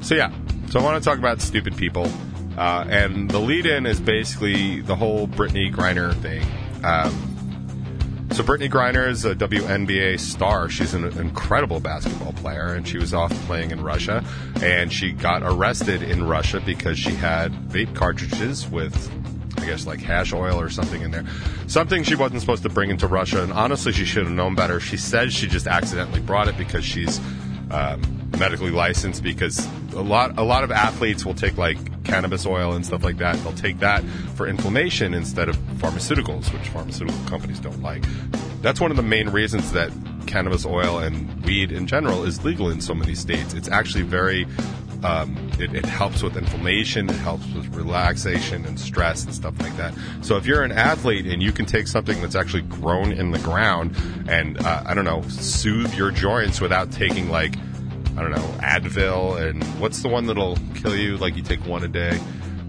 so 0.02 0.16
yeah, 0.16 0.32
so 0.70 0.80
I 0.80 0.84
want 0.84 1.02
to 1.02 1.08
talk 1.08 1.20
about 1.20 1.42
stupid 1.42 1.76
people, 1.76 2.10
uh, 2.58 2.86
and 2.90 3.30
the 3.30 3.40
lead-in 3.40 3.86
is 3.86 4.00
basically 4.00 4.82
the 4.82 4.96
whole 4.96 5.28
Brittney 5.28 5.74
Griner 5.74 6.14
thing. 6.22 6.44
Um, 6.84 7.34
So 8.32 8.44
Brittney 8.44 8.70
Griner 8.70 9.08
is 9.08 9.26
a 9.26 9.34
WNBA 9.34 10.20
star. 10.20 10.70
She's 10.70 10.94
an 10.94 11.06
incredible 11.18 11.80
basketball 11.80 12.34
player, 12.34 12.74
and 12.74 12.86
she 12.88 12.98
was 12.98 13.14
off 13.14 13.32
playing 13.48 13.72
in 13.72 13.82
Russia, 13.82 14.24
and 14.62 14.92
she 14.92 15.12
got 15.14 15.42
arrested 15.44 16.04
in 16.04 16.28
Russia 16.28 16.60
because 16.60 17.00
she 17.00 17.12
had 17.12 17.52
vape 17.70 17.96
cartridges 17.96 18.68
with, 18.68 18.94
I 19.58 19.66
guess, 19.66 19.88
like 19.88 20.02
hash 20.02 20.34
oil 20.34 20.60
or 20.60 20.70
something 20.70 21.02
in 21.02 21.10
there, 21.10 21.26
something 21.68 22.04
she 22.04 22.16
wasn't 22.16 22.42
supposed 22.42 22.64
to 22.64 22.70
bring 22.70 22.90
into 22.92 23.08
Russia. 23.08 23.42
And 23.42 23.54
honestly, 23.54 23.92
she 23.94 24.06
should 24.06 24.26
have 24.26 24.34
known 24.36 24.56
better. 24.56 24.80
She 24.80 24.98
says 24.98 25.34
she 25.34 25.48
just 25.48 25.66
accidentally 25.66 26.20
brought 26.20 26.48
it 26.48 26.58
because 26.58 26.84
she's 26.86 27.20
um, 27.72 28.02
medically 28.38 28.72
licensed. 28.72 29.24
Because 29.24 29.66
a 29.94 30.02
lot, 30.02 30.38
a 30.38 30.44
lot 30.44 30.64
of 30.64 30.72
athletes 30.72 31.26
will 31.26 31.34
take 31.34 31.58
like 31.58 31.78
cannabis 32.08 32.46
oil 32.46 32.74
and 32.74 32.86
stuff 32.86 33.04
like 33.04 33.18
that. 33.18 33.36
They'll 33.44 33.54
take 33.54 33.80
that 33.80 34.04
for 34.36 34.48
inflammation 34.48 35.14
instead 35.14 35.50
of 35.50 35.58
pharmaceuticals, 35.78 36.52
which 36.54 36.70
pharmaceutical 36.70 37.20
companies 37.26 37.60
don't 37.60 37.82
like. 37.82 38.04
That's 38.62 38.80
one 38.80 38.92
of 38.92 38.98
the 38.98 39.04
main 39.04 39.30
reasons 39.30 39.72
that 39.74 39.92
cannabis 40.26 40.66
oil 40.66 41.00
and 41.00 41.46
weed 41.46 41.72
in 41.72 41.86
general 41.86 42.24
is 42.24 42.44
legal 42.44 42.70
in 42.70 42.82
so 42.82 42.94
many 42.94 43.14
states. 43.14 43.54
It's 43.54 43.70
actually 43.70 44.04
very, 44.04 44.48
um, 45.04 45.52
it, 45.60 45.74
it 45.76 45.86
helps 45.86 46.24
with 46.24 46.36
inflammation, 46.38 47.10
it 47.10 47.16
helps 47.18 47.46
with 47.54 47.68
relaxation 47.76 48.66
and 48.66 48.80
stress 48.80 49.24
and 49.24 49.34
stuff 49.34 49.60
like 49.62 49.76
that. 49.78 49.94
So 50.22 50.38
if 50.38 50.46
you're 50.46 50.64
an 50.64 50.72
athlete 50.72 51.26
and 51.28 51.42
you 51.44 51.52
can 51.52 51.66
take 51.66 51.88
something 51.88 52.22
that's 52.22 52.36
actually 52.36 52.64
grown 52.64 53.12
in 53.12 53.32
the 53.32 53.40
ground 53.40 53.96
and, 54.28 54.58
uh, 54.60 54.84
I 54.86 54.94
don't 54.94 55.06
know, 55.06 55.22
soothe 55.30 55.94
your 55.94 56.12
joints 56.12 56.60
without 56.62 56.92
taking 56.92 57.30
like, 57.30 57.56
I 58.18 58.22
don't 58.22 58.32
know, 58.32 58.58
Advil 58.60 59.48
and 59.48 59.64
what's 59.80 60.02
the 60.02 60.10
one 60.10 60.26
that'll 60.26 60.58
kill 60.76 60.96
you? 60.96 61.18
Like 61.18 61.36
you 61.36 61.44
take 61.44 61.66
one 61.66 61.84
a 61.84 61.88
day. 61.88 62.20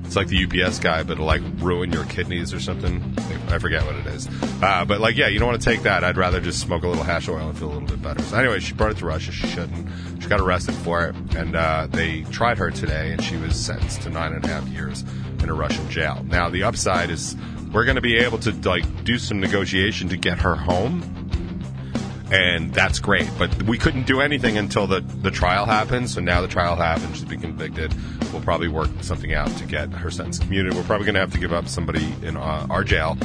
It's 0.04 0.16
like 0.16 0.28
the 0.28 0.44
UPS 0.44 0.78
guy, 0.78 1.02
but 1.02 1.12
it'll 1.12 1.26
like 1.26 1.42
ruin 1.56 1.92
your 1.92 2.04
kidneys 2.04 2.54
or 2.54 2.60
something. 2.60 3.14
I 3.48 3.58
forget 3.58 3.84
what 3.84 3.94
it 3.96 4.06
is. 4.06 4.26
Uh, 4.62 4.84
but 4.86 5.00
like, 5.00 5.16
yeah, 5.16 5.28
you 5.28 5.38
don't 5.38 5.48
want 5.48 5.60
to 5.60 5.70
take 5.70 5.82
that. 5.82 6.02
I'd 6.02 6.16
rather 6.16 6.40
just 6.40 6.60
smoke 6.60 6.82
a 6.82 6.88
little 6.88 7.02
hash 7.02 7.28
oil 7.28 7.48
and 7.48 7.58
feel 7.58 7.70
a 7.70 7.74
little 7.74 7.88
bit 7.88 8.00
better. 8.02 8.22
So 8.22 8.38
anyway, 8.38 8.60
she 8.60 8.72
brought 8.72 8.92
it 8.92 8.98
to 8.98 9.06
Russia. 9.06 9.32
She 9.32 9.46
shouldn't. 9.48 9.86
She 10.22 10.28
got 10.28 10.40
arrested 10.40 10.74
for 10.76 11.04
it, 11.06 11.14
and 11.36 11.54
uh, 11.54 11.88
they 11.90 12.22
tried 12.24 12.56
her 12.56 12.70
today, 12.70 13.12
and 13.12 13.22
she 13.22 13.36
was 13.36 13.54
sentenced 13.54 14.02
to 14.02 14.10
nine 14.10 14.32
and 14.32 14.44
a 14.44 14.48
half 14.48 14.66
years 14.68 15.04
in 15.42 15.50
a 15.50 15.54
Russian 15.54 15.88
jail. 15.90 16.24
Now 16.26 16.48
the 16.48 16.62
upside 16.62 17.10
is 17.10 17.36
we're 17.72 17.84
going 17.84 17.96
to 17.96 18.02
be 18.02 18.16
able 18.16 18.38
to 18.38 18.52
like 18.68 19.04
do 19.04 19.18
some 19.18 19.40
negotiation 19.40 20.08
to 20.08 20.16
get 20.16 20.38
her 20.38 20.54
home 20.54 21.27
and 22.30 22.72
that's 22.72 22.98
great. 22.98 23.28
But 23.38 23.62
we 23.64 23.78
couldn't 23.78 24.06
do 24.06 24.20
anything 24.20 24.58
until 24.58 24.86
the, 24.86 25.00
the 25.00 25.30
trial 25.30 25.64
happened. 25.66 26.10
So 26.10 26.20
now 26.20 26.40
the 26.40 26.48
trial 26.48 26.76
happened. 26.76 27.16
She's 27.16 27.24
been 27.24 27.40
convicted. 27.40 27.94
We'll 28.32 28.42
probably 28.42 28.68
work 28.68 28.90
something 29.00 29.34
out 29.34 29.48
to 29.56 29.64
get 29.64 29.90
her 29.90 30.10
sentence 30.10 30.38
commuted. 30.38 30.74
We're 30.74 30.82
probably 30.84 31.06
going 31.06 31.14
to 31.14 31.20
have 31.20 31.32
to 31.32 31.38
give 31.38 31.52
up 31.52 31.68
somebody 31.68 32.14
in 32.22 32.36
uh, 32.36 32.66
our 32.70 32.84
jail 32.84 33.16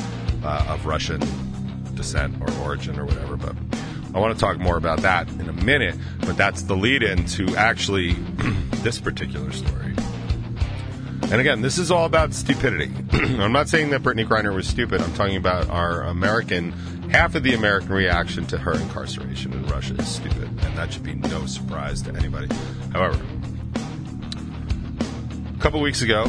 uh, 0.43 0.65
of 0.69 0.85
Russian 0.85 1.21
descent 1.95 2.35
or 2.41 2.51
origin 2.63 2.97
or 2.99 3.05
whatever. 3.05 3.35
But 3.35 3.55
I 4.13 4.19
want 4.19 4.33
to 4.33 4.39
talk 4.39 4.57
more 4.59 4.77
about 4.77 5.01
that 5.01 5.27
in 5.29 5.49
a 5.49 5.53
minute. 5.53 5.95
But 6.19 6.37
that's 6.37 6.63
the 6.63 6.75
lead 6.75 7.03
in 7.03 7.25
to 7.27 7.55
actually 7.55 8.13
this 8.83 8.99
particular 8.99 9.51
story. 9.51 9.93
And 11.23 11.41
again, 11.41 11.61
this 11.61 11.77
is 11.77 11.89
all 11.89 12.05
about 12.05 12.33
stupidity. 12.33 12.91
I'm 13.11 13.51
not 13.51 13.67
saying 13.67 13.89
that 13.89 14.03
Brittney 14.03 14.27
Griner 14.27 14.53
was 14.53 14.67
stupid. 14.67 15.01
I'm 15.01 15.13
talking 15.13 15.37
about 15.37 15.69
our 15.69 16.03
American, 16.03 16.73
half 17.09 17.35
of 17.35 17.43
the 17.43 17.53
American 17.53 17.91
reaction 17.91 18.45
to 18.47 18.57
her 18.57 18.73
incarceration 18.73 19.53
in 19.53 19.65
Russia 19.67 19.95
is 19.95 20.07
stupid. 20.07 20.43
And 20.43 20.77
that 20.77 20.93
should 20.93 21.03
be 21.03 21.15
no 21.15 21.45
surprise 21.45 22.01
to 22.03 22.15
anybody. 22.15 22.53
However, 22.91 23.19
a 25.55 25.59
couple 25.59 25.81
weeks 25.81 26.01
ago, 26.01 26.25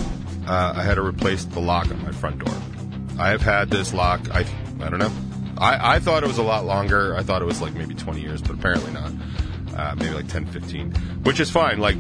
uh, 0.47 0.75
I 0.77 0.83
had 0.83 0.95
to 0.97 1.03
replace 1.03 1.45
the 1.45 1.61
lock 1.61 1.91
on 1.91 2.03
my 2.03 2.13
front 2.13 2.45
door. 2.45 2.55
I 3.19 3.31
have 3.31 3.43
had 3.43 3.71
this 3.71 3.95
lock, 3.95 4.31
I, 4.31 4.45
I 4.81 4.91
don't 4.91 4.99
know. 4.99 5.13
I, 5.57 5.97
I 5.97 5.99
thought 6.01 6.25
it 6.25 6.27
was 6.27 6.39
a 6.39 6.43
lot 6.43 6.65
longer. 6.65 7.17
I 7.17 7.23
thought 7.23 7.43
it 7.43 7.47
was 7.47 7.61
like 7.61 7.75
maybe 7.75 7.95
20 7.95 8.21
years, 8.21 8.43
but 8.43 8.53
apparently 8.53 8.93
not. 8.93 9.13
Uh, 9.77 9.95
maybe 9.97 10.15
like 10.15 10.29
10, 10.29 10.47
15, 10.47 10.93
which 11.23 11.41
is 11.41 11.51
fine. 11.51 11.79
Like 11.79 11.97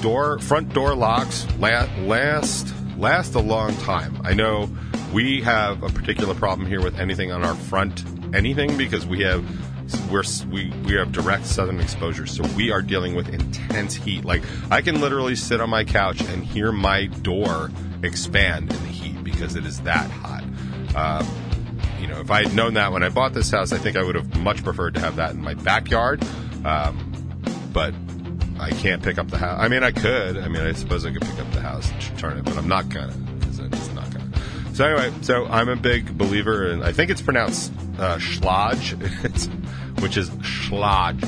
door, 0.00 0.38
front 0.38 0.72
door 0.72 0.94
locks 0.94 1.46
la- 1.58 1.88
last 2.00 2.74
last 2.96 3.34
a 3.34 3.40
long 3.40 3.76
time. 3.78 4.20
I 4.24 4.32
know 4.34 4.70
we 5.16 5.40
have 5.40 5.82
a 5.82 5.88
particular 5.88 6.34
problem 6.34 6.68
here 6.68 6.82
with 6.82 7.00
anything 7.00 7.32
on 7.32 7.42
our 7.42 7.54
front 7.54 8.04
anything 8.34 8.76
because 8.76 9.06
we 9.06 9.22
have 9.22 9.42
we're 10.12 10.22
we 10.50 10.70
we 10.84 10.92
have 10.92 11.10
direct 11.10 11.46
southern 11.46 11.80
exposure, 11.80 12.26
so 12.26 12.44
we 12.54 12.70
are 12.70 12.82
dealing 12.82 13.14
with 13.14 13.30
intense 13.30 13.94
heat. 13.94 14.26
Like 14.26 14.42
I 14.70 14.82
can 14.82 15.00
literally 15.00 15.34
sit 15.34 15.58
on 15.62 15.70
my 15.70 15.84
couch 15.84 16.20
and 16.20 16.44
hear 16.44 16.70
my 16.70 17.06
door 17.06 17.70
expand 18.02 18.70
in 18.70 18.82
the 18.82 18.88
heat 18.88 19.24
because 19.24 19.56
it 19.56 19.64
is 19.64 19.80
that 19.82 20.10
hot. 20.10 20.44
Um, 20.94 21.26
you 21.98 22.08
know, 22.08 22.20
if 22.20 22.30
I 22.30 22.42
had 22.42 22.54
known 22.54 22.74
that 22.74 22.92
when 22.92 23.02
I 23.02 23.08
bought 23.08 23.32
this 23.32 23.50
house, 23.50 23.72
I 23.72 23.78
think 23.78 23.96
I 23.96 24.02
would 24.02 24.16
have 24.16 24.36
much 24.36 24.62
preferred 24.62 24.96
to 24.96 25.00
have 25.00 25.16
that 25.16 25.30
in 25.30 25.40
my 25.40 25.54
backyard. 25.54 26.22
Um, 26.62 27.70
but 27.72 27.94
I 28.60 28.68
can't 28.68 29.02
pick 29.02 29.16
up 29.16 29.28
the 29.28 29.38
house. 29.38 29.58
I 29.58 29.68
mean, 29.68 29.82
I 29.82 29.92
could. 29.92 30.36
I 30.36 30.48
mean, 30.48 30.60
I 30.60 30.72
suppose 30.72 31.06
I 31.06 31.10
could 31.10 31.22
pick 31.22 31.38
up 31.38 31.50
the 31.52 31.62
house 31.62 31.90
and 31.90 32.18
turn 32.18 32.36
it, 32.36 32.44
but 32.44 32.58
I'm 32.58 32.68
not 32.68 32.90
gonna. 32.90 33.25
So 34.76 34.84
anyway, 34.84 35.10
so 35.22 35.46
I'm 35.46 35.70
a 35.70 35.76
big 35.76 36.18
believer 36.18 36.66
and 36.66 36.84
I 36.84 36.92
think 36.92 37.10
it's 37.10 37.22
pronounced 37.22 37.72
uh, 37.98 38.18
Schlage, 38.18 38.92
which 40.02 40.18
is 40.18 40.28
Schlage. 40.28 41.18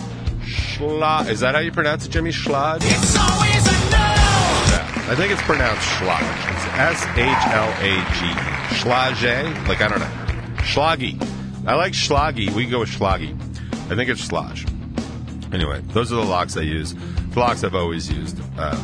Schla. 0.43 1.27
Is 1.27 1.41
that 1.41 1.55
how 1.55 1.63
you 1.63 1.73
pronounce 1.73 2.05
it, 2.05 2.11
Jimmy? 2.11 2.31
Schlage. 2.31 2.83
It's 2.83 3.17
always 3.17 3.67
a 3.67 3.91
no. 3.91 3.97
Yeah, 3.97 5.07
I 5.09 5.15
think 5.15 5.33
it's 5.33 5.41
pronounced 5.41 5.81
Schlage. 5.81 6.53
It's 6.53 6.67
S 6.77 7.07
H 7.17 7.55
L 7.55 7.71
A 7.71 7.95
G 8.13 8.27
E. 8.27 8.59
Schlage? 8.83 9.67
Like, 9.67 9.81
I 9.81 9.89
don't 9.89 10.01
know. 10.01 10.55
Schlaggy. 10.59 11.19
I 11.67 11.75
like 11.75 11.95
Schlaggy. 11.95 12.51
We 12.53 12.65
can 12.65 12.71
go 12.71 12.81
with 12.81 12.91
Schlaggy. 12.91 13.33
I 13.91 13.97
think 13.97 14.11
it's 14.11 14.29
Schlage. 14.29 14.67
Anyway, 15.55 15.81
those 15.95 16.13
are 16.13 16.17
the 16.17 16.23
locks 16.23 16.59
I 16.59 16.61
use. 16.61 16.93
The 16.93 17.41
locks 17.41 17.65
I've 17.65 17.75
always 17.75 18.13
used 18.13 18.39
uh, 18.59 18.79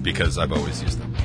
because 0.00 0.38
I've 0.38 0.52
always 0.52 0.80
used 0.80 1.00
them. 1.00 1.15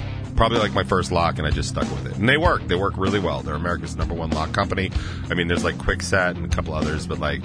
Probably 0.42 0.58
like 0.58 0.74
my 0.74 0.84
first 0.84 1.12
lock, 1.12 1.38
and 1.38 1.46
I 1.46 1.52
just 1.52 1.70
stuck 1.70 1.84
with 1.92 2.08
it. 2.08 2.18
And 2.18 2.28
they 2.28 2.36
work. 2.36 2.68
They 2.68 2.74
work 2.74 2.98
really 2.98 3.20
well. 3.20 3.44
They're 3.44 3.54
America's 3.54 3.96
number 3.96 4.16
one 4.16 4.32
lock 4.32 4.52
company. 4.54 4.90
I 5.30 5.36
mean, 5.36 5.48
there's 5.48 5.64
like 5.64 5.76
Kwikset 5.76 6.32
and 6.36 6.44
a 6.44 6.48
couple 6.48 6.74
others, 6.74 7.06
but 7.06 7.20
like 7.20 7.44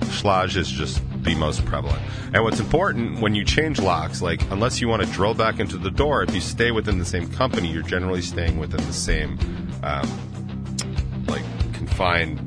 Schlage 0.00 0.54
is 0.58 0.70
just 0.70 1.02
the 1.22 1.34
most 1.34 1.64
prevalent. 1.64 2.02
And 2.34 2.44
what's 2.44 2.60
important 2.60 3.22
when 3.22 3.34
you 3.34 3.42
change 3.42 3.80
locks, 3.80 4.20
like 4.20 4.42
unless 4.50 4.82
you 4.82 4.86
want 4.86 5.02
to 5.02 5.08
drill 5.12 5.32
back 5.32 5.60
into 5.60 5.78
the 5.78 5.90
door, 5.90 6.24
if 6.24 6.34
you 6.34 6.42
stay 6.42 6.72
within 6.72 6.98
the 6.98 7.06
same 7.06 7.26
company, 7.32 7.72
you're 7.72 7.82
generally 7.82 8.20
staying 8.20 8.58
within 8.58 8.86
the 8.86 8.92
same 8.92 9.38
um, 9.82 11.24
like 11.28 11.42
confined 11.72 12.45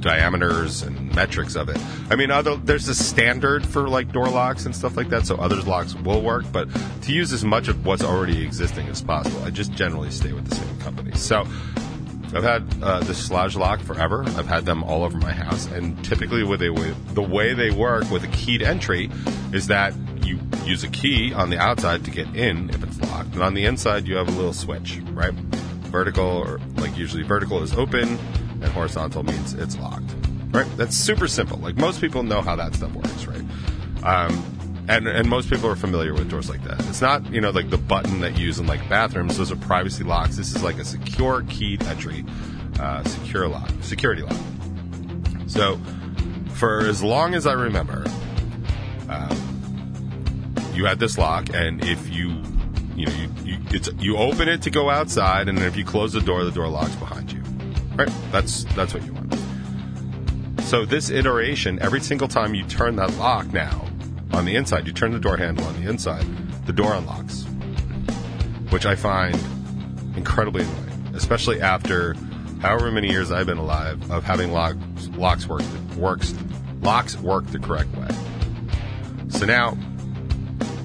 diameters 0.00 0.82
and 0.82 1.14
metrics 1.14 1.56
of 1.56 1.68
it. 1.68 1.78
I 2.10 2.16
mean, 2.16 2.30
other 2.30 2.56
there's 2.56 2.88
a 2.88 2.94
standard 2.94 3.66
for 3.66 3.88
like 3.88 4.12
door 4.12 4.28
locks 4.28 4.66
and 4.66 4.74
stuff 4.74 4.96
like 4.96 5.08
that, 5.10 5.26
so 5.26 5.36
others 5.36 5.66
locks 5.66 5.94
will 5.94 6.22
work. 6.22 6.44
But 6.52 6.68
to 7.02 7.12
use 7.12 7.32
as 7.32 7.44
much 7.44 7.68
of 7.68 7.84
what's 7.84 8.04
already 8.04 8.44
existing 8.44 8.88
as 8.88 9.02
possible, 9.02 9.42
I 9.44 9.50
just 9.50 9.72
generally 9.72 10.10
stay 10.10 10.32
with 10.32 10.48
the 10.48 10.54
same 10.54 10.78
company. 10.78 11.12
So 11.12 11.46
I've 12.34 12.44
had 12.44 12.62
uh, 12.82 13.00
the 13.00 13.14
Schlage 13.14 13.56
lock 13.56 13.80
forever. 13.80 14.22
I've 14.36 14.46
had 14.46 14.66
them 14.66 14.84
all 14.84 15.02
over 15.02 15.16
my 15.18 15.32
house, 15.32 15.66
and 15.66 16.02
typically, 16.04 16.42
with 16.42 16.60
they 16.60 16.68
the 17.14 17.22
way 17.22 17.54
they 17.54 17.70
work 17.70 18.10
with 18.10 18.22
a 18.22 18.28
keyed 18.28 18.62
entry 18.62 19.10
is 19.52 19.68
that 19.68 19.94
you 20.22 20.38
use 20.64 20.84
a 20.84 20.88
key 20.88 21.32
on 21.32 21.48
the 21.48 21.58
outside 21.58 22.04
to 22.04 22.10
get 22.10 22.26
in 22.36 22.68
if 22.70 22.82
it's 22.82 23.00
locked, 23.00 23.32
and 23.32 23.42
on 23.42 23.54
the 23.54 23.64
inside 23.64 24.06
you 24.06 24.16
have 24.16 24.28
a 24.28 24.32
little 24.32 24.52
switch, 24.52 25.00
right? 25.12 25.32
Vertical 25.88 26.26
or 26.26 26.60
like 26.76 26.98
usually 26.98 27.22
vertical 27.22 27.62
is 27.62 27.72
open, 27.74 28.18
and 28.60 28.72
horizontal 28.72 29.22
means 29.22 29.54
it's 29.54 29.78
locked, 29.78 30.14
right? 30.50 30.66
That's 30.76 30.96
super 30.96 31.28
simple. 31.28 31.58
Like 31.58 31.76
most 31.76 32.00
people 32.00 32.22
know 32.22 32.40
how 32.40 32.56
that 32.56 32.74
stuff 32.74 32.92
works, 32.92 33.26
right? 33.26 33.44
Um, 34.02 34.84
and 34.88 35.06
and 35.06 35.28
most 35.28 35.50
people 35.50 35.68
are 35.68 35.76
familiar 35.76 36.14
with 36.14 36.30
doors 36.30 36.48
like 36.48 36.62
that. 36.64 36.80
It's 36.88 37.02
not 37.02 37.30
you 37.32 37.40
know 37.40 37.50
like 37.50 37.70
the 37.70 37.78
button 37.78 38.20
that 38.20 38.38
you 38.38 38.46
use 38.46 38.58
in 38.58 38.66
like 38.66 38.86
bathrooms. 38.88 39.36
Those 39.36 39.52
are 39.52 39.56
privacy 39.56 40.04
locks. 40.04 40.36
This 40.36 40.54
is 40.54 40.62
like 40.62 40.78
a 40.78 40.84
secure 40.84 41.44
keyed 41.48 41.82
entry, 41.84 42.24
uh, 42.80 43.04
secure 43.04 43.48
lock, 43.48 43.70
security 43.82 44.22
lock. 44.22 44.36
So 45.46 45.78
for 46.54 46.80
as 46.80 47.02
long 47.02 47.34
as 47.34 47.46
I 47.46 47.52
remember, 47.52 48.04
um, 49.08 50.54
you 50.74 50.86
had 50.86 50.98
this 50.98 51.18
lock, 51.18 51.50
and 51.54 51.84
if 51.84 52.08
you 52.08 52.42
you 52.96 53.06
know 53.06 53.12
you, 53.44 53.58
you 53.70 53.80
you 53.98 54.16
open 54.16 54.48
it 54.48 54.62
to 54.62 54.70
go 54.70 54.88
outside, 54.88 55.48
and 55.48 55.58
if 55.58 55.76
you 55.76 55.84
close 55.84 56.14
the 56.14 56.20
door, 56.20 56.44
the 56.44 56.50
door 56.50 56.68
locks 56.68 56.94
behind 56.96 57.30
you. 57.30 57.37
Right? 57.98 58.10
That's 58.30 58.64
that's 58.76 58.94
what 58.94 59.04
you 59.04 59.12
want. 59.12 59.34
So 60.62 60.84
this 60.84 61.10
iteration, 61.10 61.80
every 61.82 62.00
single 62.00 62.28
time 62.28 62.54
you 62.54 62.64
turn 62.64 62.96
that 62.96 63.12
lock 63.14 63.52
now 63.52 63.86
on 64.32 64.44
the 64.44 64.54
inside, 64.54 64.86
you 64.86 64.92
turn 64.92 65.12
the 65.12 65.18
door 65.18 65.36
handle 65.36 65.64
on 65.64 65.82
the 65.82 65.88
inside, 65.88 66.24
the 66.66 66.72
door 66.72 66.92
unlocks, 66.92 67.44
which 68.70 68.86
I 68.86 68.94
find 68.94 69.34
incredibly 70.14 70.62
annoying, 70.62 71.14
especially 71.14 71.60
after 71.60 72.14
however 72.60 72.90
many 72.92 73.10
years 73.10 73.32
I've 73.32 73.46
been 73.46 73.58
alive 73.58 74.10
of 74.10 74.24
having 74.24 74.52
locks 74.52 74.76
locks 75.16 75.48
work 75.48 75.62
works 75.96 76.34
locks 76.82 77.16
work 77.16 77.46
the 77.46 77.58
correct 77.58 77.94
way. 77.96 78.08
So 79.28 79.46
now 79.46 79.76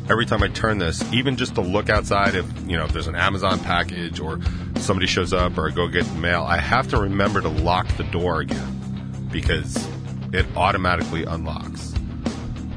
every 0.09 0.25
time 0.25 0.43
I 0.43 0.47
turn 0.47 0.77
this, 0.77 1.03
even 1.13 1.35
just 1.37 1.55
to 1.55 1.61
look 1.61 1.89
outside, 1.89 2.35
if 2.35 2.45
you 2.67 2.77
know 2.77 2.85
if 2.85 2.91
there's 2.93 3.07
an 3.07 3.15
Amazon 3.15 3.59
package 3.59 4.19
or 4.19 4.39
somebody 4.83 5.07
shows 5.07 5.33
up 5.33 5.57
or 5.57 5.69
I 5.69 5.71
go 5.71 5.87
get 5.87 6.11
mail, 6.15 6.43
I 6.43 6.57
have 6.57 6.89
to 6.89 6.97
remember 6.97 7.41
to 7.41 7.49
lock 7.49 7.87
the 7.97 8.03
door 8.03 8.41
again 8.41 9.29
because 9.31 9.87
it 10.33 10.45
automatically 10.55 11.23
unlocks. 11.23 11.93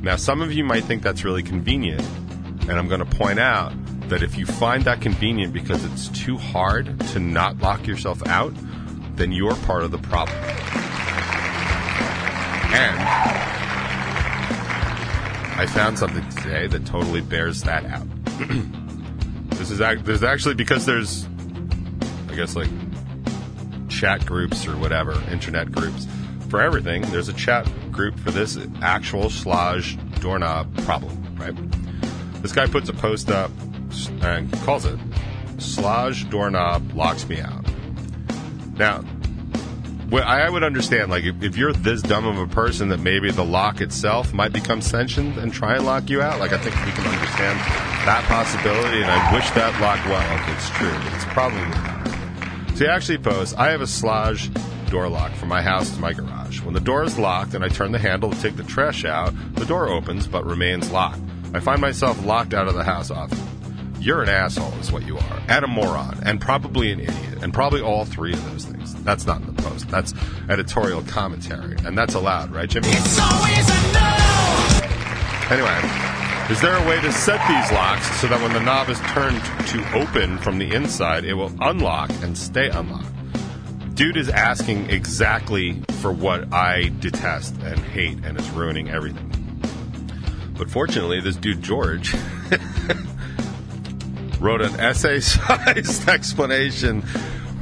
Now, 0.02 0.16
some 0.16 0.40
of 0.40 0.52
you 0.52 0.62
might 0.62 0.84
think 0.84 1.02
that's 1.02 1.24
really 1.24 1.42
convenient, 1.42 2.02
and 2.62 2.72
I'm 2.72 2.86
going 2.86 3.04
to 3.04 3.16
point 3.16 3.40
out 3.40 3.72
that 4.08 4.22
if 4.22 4.38
you 4.38 4.46
find 4.46 4.84
that 4.84 5.00
convenient 5.00 5.52
because 5.52 5.84
it's 5.84 6.08
too 6.08 6.36
hard 6.36 7.00
to 7.08 7.18
not 7.18 7.58
lock 7.58 7.86
yourself 7.86 8.24
out, 8.26 8.52
then 9.16 9.32
you're 9.32 9.56
part 9.56 9.82
of 9.82 9.90
the 9.90 9.98
problem. 9.98 10.38
And 12.72 12.98
I 15.58 15.66
found 15.66 15.98
something 15.98 16.28
today 16.30 16.66
that 16.68 16.86
totally 16.86 17.22
bears 17.22 17.62
that 17.62 17.84
out. 17.86 18.06
this 19.56 19.70
is 19.70 19.78
there's 19.78 20.22
actually 20.22 20.54
because 20.54 20.84
there's 20.84 21.26
guess 22.36 22.54
like 22.54 22.68
chat 23.88 24.24
groups 24.26 24.66
or 24.66 24.76
whatever, 24.76 25.12
internet 25.30 25.72
groups 25.72 26.06
for 26.48 26.60
everything. 26.60 27.02
There's 27.02 27.28
a 27.28 27.32
chat 27.32 27.66
group 27.90 28.18
for 28.20 28.30
this 28.30 28.58
actual 28.82 29.24
Schlage 29.24 29.98
doorknob 30.20 30.76
problem, 30.84 31.36
right? 31.36 31.54
This 32.42 32.52
guy 32.52 32.66
puts 32.66 32.88
a 32.88 32.92
post 32.92 33.30
up 33.30 33.50
and 34.22 34.52
calls 34.60 34.84
it 34.84 34.98
Schlage 35.56 36.28
doorknob 36.30 36.92
locks 36.94 37.26
me 37.28 37.40
out. 37.40 37.64
Now, 38.76 39.02
I 40.12 40.48
would 40.48 40.62
understand, 40.62 41.10
like, 41.10 41.24
if, 41.24 41.56
you're 41.56 41.72
this 41.72 42.02
dumb 42.02 42.26
of 42.26 42.38
a 42.38 42.46
person 42.46 42.90
that 42.90 43.00
maybe 43.00 43.30
the 43.30 43.44
lock 43.44 43.80
itself 43.80 44.32
might 44.32 44.52
become 44.52 44.80
sentient 44.80 45.38
and 45.38 45.52
try 45.52 45.76
and 45.76 45.86
lock 45.86 46.10
you 46.10 46.22
out, 46.22 46.38
like, 46.38 46.52
I 46.52 46.58
think 46.58 46.76
we 46.84 46.92
can 46.92 47.06
understand 47.06 47.58
that 48.06 48.22
possibility, 48.28 49.02
and 49.02 49.10
I 49.10 49.34
wish 49.34 49.50
that 49.50 49.80
lock 49.80 50.04
well 50.06 50.36
if 50.36 50.56
it's 50.56 50.70
true, 50.70 51.16
it's 51.16 51.24
probably 51.32 51.60
not. 51.70 51.95
So 52.76 52.84
he 52.84 52.90
actually 52.90 53.16
posts, 53.16 53.54
I 53.54 53.70
have 53.70 53.80
a 53.80 53.84
Schlage 53.84 54.50
door 54.90 55.08
lock 55.08 55.32
from 55.32 55.48
my 55.48 55.62
house 55.62 55.88
to 55.92 55.98
my 55.98 56.12
garage. 56.12 56.60
When 56.60 56.74
the 56.74 56.80
door 56.80 57.04
is 57.04 57.18
locked 57.18 57.54
and 57.54 57.64
I 57.64 57.68
turn 57.68 57.90
the 57.90 57.98
handle 57.98 58.30
to 58.30 58.38
take 58.38 58.56
the 58.56 58.64
trash 58.64 59.06
out, 59.06 59.32
the 59.54 59.64
door 59.64 59.88
opens 59.88 60.26
but 60.26 60.44
remains 60.44 60.90
locked. 60.90 61.22
I 61.54 61.60
find 61.60 61.80
myself 61.80 62.22
locked 62.26 62.52
out 62.52 62.68
of 62.68 62.74
the 62.74 62.84
house 62.84 63.10
often. 63.10 63.38
You're 63.98 64.22
an 64.22 64.28
asshole, 64.28 64.74
is 64.78 64.92
what 64.92 65.06
you 65.06 65.16
are, 65.16 65.42
and 65.48 65.64
a 65.64 65.68
moron, 65.68 66.20
and 66.22 66.38
probably 66.38 66.92
an 66.92 67.00
idiot, 67.00 67.38
and 67.40 67.54
probably 67.54 67.80
all 67.80 68.04
three 68.04 68.34
of 68.34 68.44
those 68.50 68.66
things. 68.66 68.94
That's 69.04 69.24
not 69.24 69.40
in 69.40 69.46
the 69.46 69.62
post. 69.62 69.88
That's 69.88 70.12
editorial 70.50 71.00
commentary, 71.04 71.78
and 71.82 71.96
that's 71.96 72.12
allowed, 72.12 72.50
right, 72.50 72.68
Jimmy? 72.68 72.88
It's 72.90 73.18
always 73.18 73.70
a 73.70 73.92
no. 73.94 74.16
Anyway, 75.48 76.15
is 76.50 76.60
there 76.60 76.76
a 76.76 76.88
way 76.88 77.00
to 77.00 77.10
set 77.10 77.40
these 77.48 77.72
locks 77.72 78.08
so 78.20 78.28
that 78.28 78.40
when 78.40 78.52
the 78.52 78.60
knob 78.60 78.88
is 78.88 79.00
turned 79.00 79.42
to 79.68 79.84
open 79.94 80.38
from 80.38 80.58
the 80.58 80.72
inside, 80.72 81.24
it 81.24 81.34
will 81.34 81.52
unlock 81.60 82.10
and 82.22 82.38
stay 82.38 82.68
unlocked? 82.68 83.12
Dude 83.94 84.16
is 84.16 84.28
asking 84.28 84.90
exactly 84.90 85.82
for 86.00 86.12
what 86.12 86.52
I 86.52 86.92
detest 87.00 87.56
and 87.62 87.80
hate 87.80 88.18
and 88.24 88.38
is 88.38 88.48
ruining 88.50 88.90
everything. 88.90 89.32
But 90.56 90.70
fortunately, 90.70 91.20
this 91.20 91.36
dude 91.36 91.62
George 91.62 92.14
wrote 94.40 94.62
an 94.62 94.78
essay 94.78 95.20
sized 95.20 96.08
explanation 96.08 97.02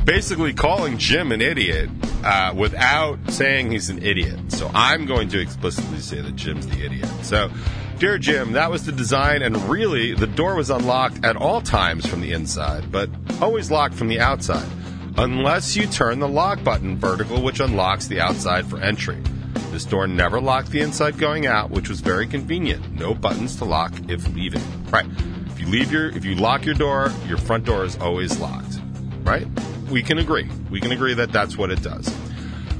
basically 0.05 0.53
calling 0.53 0.99
Jim 0.99 1.33
an 1.33 1.41
idiot 1.41 1.89
uh, 2.23 2.53
without 2.57 3.19
saying 3.31 3.71
he's 3.71 3.89
an 3.89 4.03
idiot. 4.03 4.53
So 4.53 4.71
I'm 4.75 5.07
going 5.07 5.29
to 5.31 5.41
explicitly 5.41 5.99
say 5.99 6.21
that 6.21 6.37
Jim's 6.37 6.67
the 6.67 6.85
idiot. 6.85 7.09
So, 7.23 7.51
dear 7.99 8.19
Jim, 8.19 8.53
that 8.53 8.71
was 8.71 8.87
the 8.87 8.93
design, 8.93 9.43
and 9.43 9.57
really 9.69 10.15
the 10.15 10.27
door 10.27 10.57
was 10.57 10.71
unlocked 10.71 11.25
at 11.25 11.37
all 11.37 11.61
times 11.61 12.07
from 12.07 12.21
the 12.21 12.33
inside, 12.33 12.91
but 12.91 13.09
always 13.41 13.71
locked 13.71 13.95
from 13.95 14.09
the 14.09 14.21
outside. 14.21 14.69
Unless 15.17 15.77
you 15.77 15.87
turn 15.87 16.19
the 16.19 16.29
lock 16.29 16.63
button 16.65 16.99
vertical, 16.99 17.43
which 17.43 17.61
unlocks 17.61 18.09
the 18.09 18.21
outside 18.21 18.67
for 18.67 18.81
entry. 18.81 19.23
This 19.71 19.85
door 19.85 20.07
never 20.07 20.41
locked 20.41 20.71
the 20.71 20.81
inside 20.81 21.19
going 21.19 21.47
out, 21.47 21.71
which 21.71 21.89
was 21.89 22.01
very 22.01 22.27
convenient. 22.27 22.93
No 22.93 23.15
buttons 23.15 23.57
to 23.57 23.65
lock 23.65 23.93
if 24.09 24.27
leaving. 24.35 24.63
Right. 24.91 25.07
If 25.47 25.61
you 25.61 25.67
leave 25.67 25.93
your 25.93 26.09
if 26.09 26.25
you 26.25 26.35
lock 26.35 26.65
your 26.65 26.75
door, 26.75 27.13
your 27.27 27.39
front 27.39 27.65
door 27.65 27.85
is 27.85 27.97
always 27.99 28.39
locked. 28.39 28.81
Right? 29.23 29.47
We 29.91 30.03
can 30.03 30.19
agree. 30.19 30.49
We 30.71 30.81
can 30.81 30.93
agree 30.93 31.15
that 31.15 31.33
that's 31.33 31.57
what 31.57 31.71
it 31.71 31.83
does. 31.83 32.09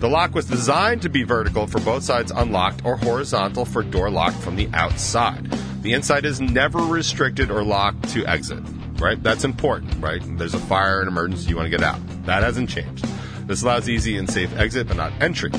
The 0.05 0.11
lock 0.11 0.35
was 0.35 0.45
designed 0.45 1.01
to 1.01 1.09
be 1.09 1.23
vertical 1.23 1.67
for 1.67 1.81
both 1.81 2.03
sides 2.03 2.31
unlocked 2.31 2.85
or 2.85 2.99
horizontal 2.99 3.65
for 3.65 3.83
door 3.83 4.11
locked 4.11 4.37
from 4.37 4.55
the 4.55 4.69
outside. 4.75 5.51
The 5.81 5.95
inside 5.95 6.27
is 6.27 6.43
never 6.43 6.81
restricted 6.81 7.51
or 7.51 7.65
locked 7.65 8.11
to 8.11 8.27
exit. 8.27 8.63
Right? 8.99 9.23
That's 9.23 9.45
important, 9.45 9.95
right? 10.03 10.21
There's 10.37 10.53
a 10.53 10.59
fire, 10.59 11.01
an 11.01 11.09
emergency, 11.09 11.49
you 11.49 11.57
want 11.57 11.71
to 11.71 11.75
get 11.75 11.83
out. 11.83 11.99
That 12.27 12.43
hasn't 12.43 12.69
changed. 12.69 13.07
This 13.47 13.63
allows 13.63 13.89
easy 13.89 14.19
and 14.19 14.29
safe 14.29 14.55
exit, 14.59 14.89
but 14.89 14.99
not 14.99 15.11
entry. 15.23 15.53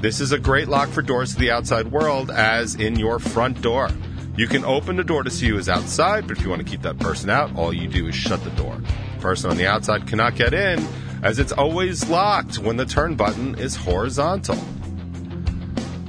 This 0.00 0.22
is 0.22 0.32
a 0.32 0.38
great 0.38 0.68
lock 0.68 0.88
for 0.88 1.02
doors 1.02 1.34
to 1.34 1.38
the 1.38 1.50
outside 1.50 1.92
world, 1.92 2.30
as 2.30 2.76
in 2.76 2.98
your 2.98 3.18
front 3.18 3.60
door. 3.60 3.90
You 4.34 4.46
can 4.46 4.64
open 4.64 4.96
the 4.96 5.04
door 5.04 5.24
to 5.24 5.30
see 5.30 5.48
who 5.48 5.58
is 5.58 5.68
outside, 5.68 6.26
but 6.26 6.38
if 6.38 6.42
you 6.42 6.48
want 6.48 6.64
to 6.64 6.66
keep 6.66 6.80
that 6.82 6.98
person 7.00 7.28
out, 7.28 7.54
all 7.54 7.70
you 7.70 7.86
do 7.86 8.06
is 8.06 8.14
shut 8.14 8.42
the 8.44 8.50
door. 8.52 8.80
The 9.16 9.20
person 9.20 9.50
on 9.50 9.58
the 9.58 9.66
outside 9.66 10.06
cannot 10.06 10.36
get 10.36 10.54
in, 10.54 10.88
as 11.22 11.38
it's 11.38 11.52
always 11.52 12.08
locked 12.08 12.58
when 12.58 12.76
the 12.76 12.86
turn 12.86 13.14
button 13.14 13.58
is 13.58 13.76
horizontal. 13.76 14.58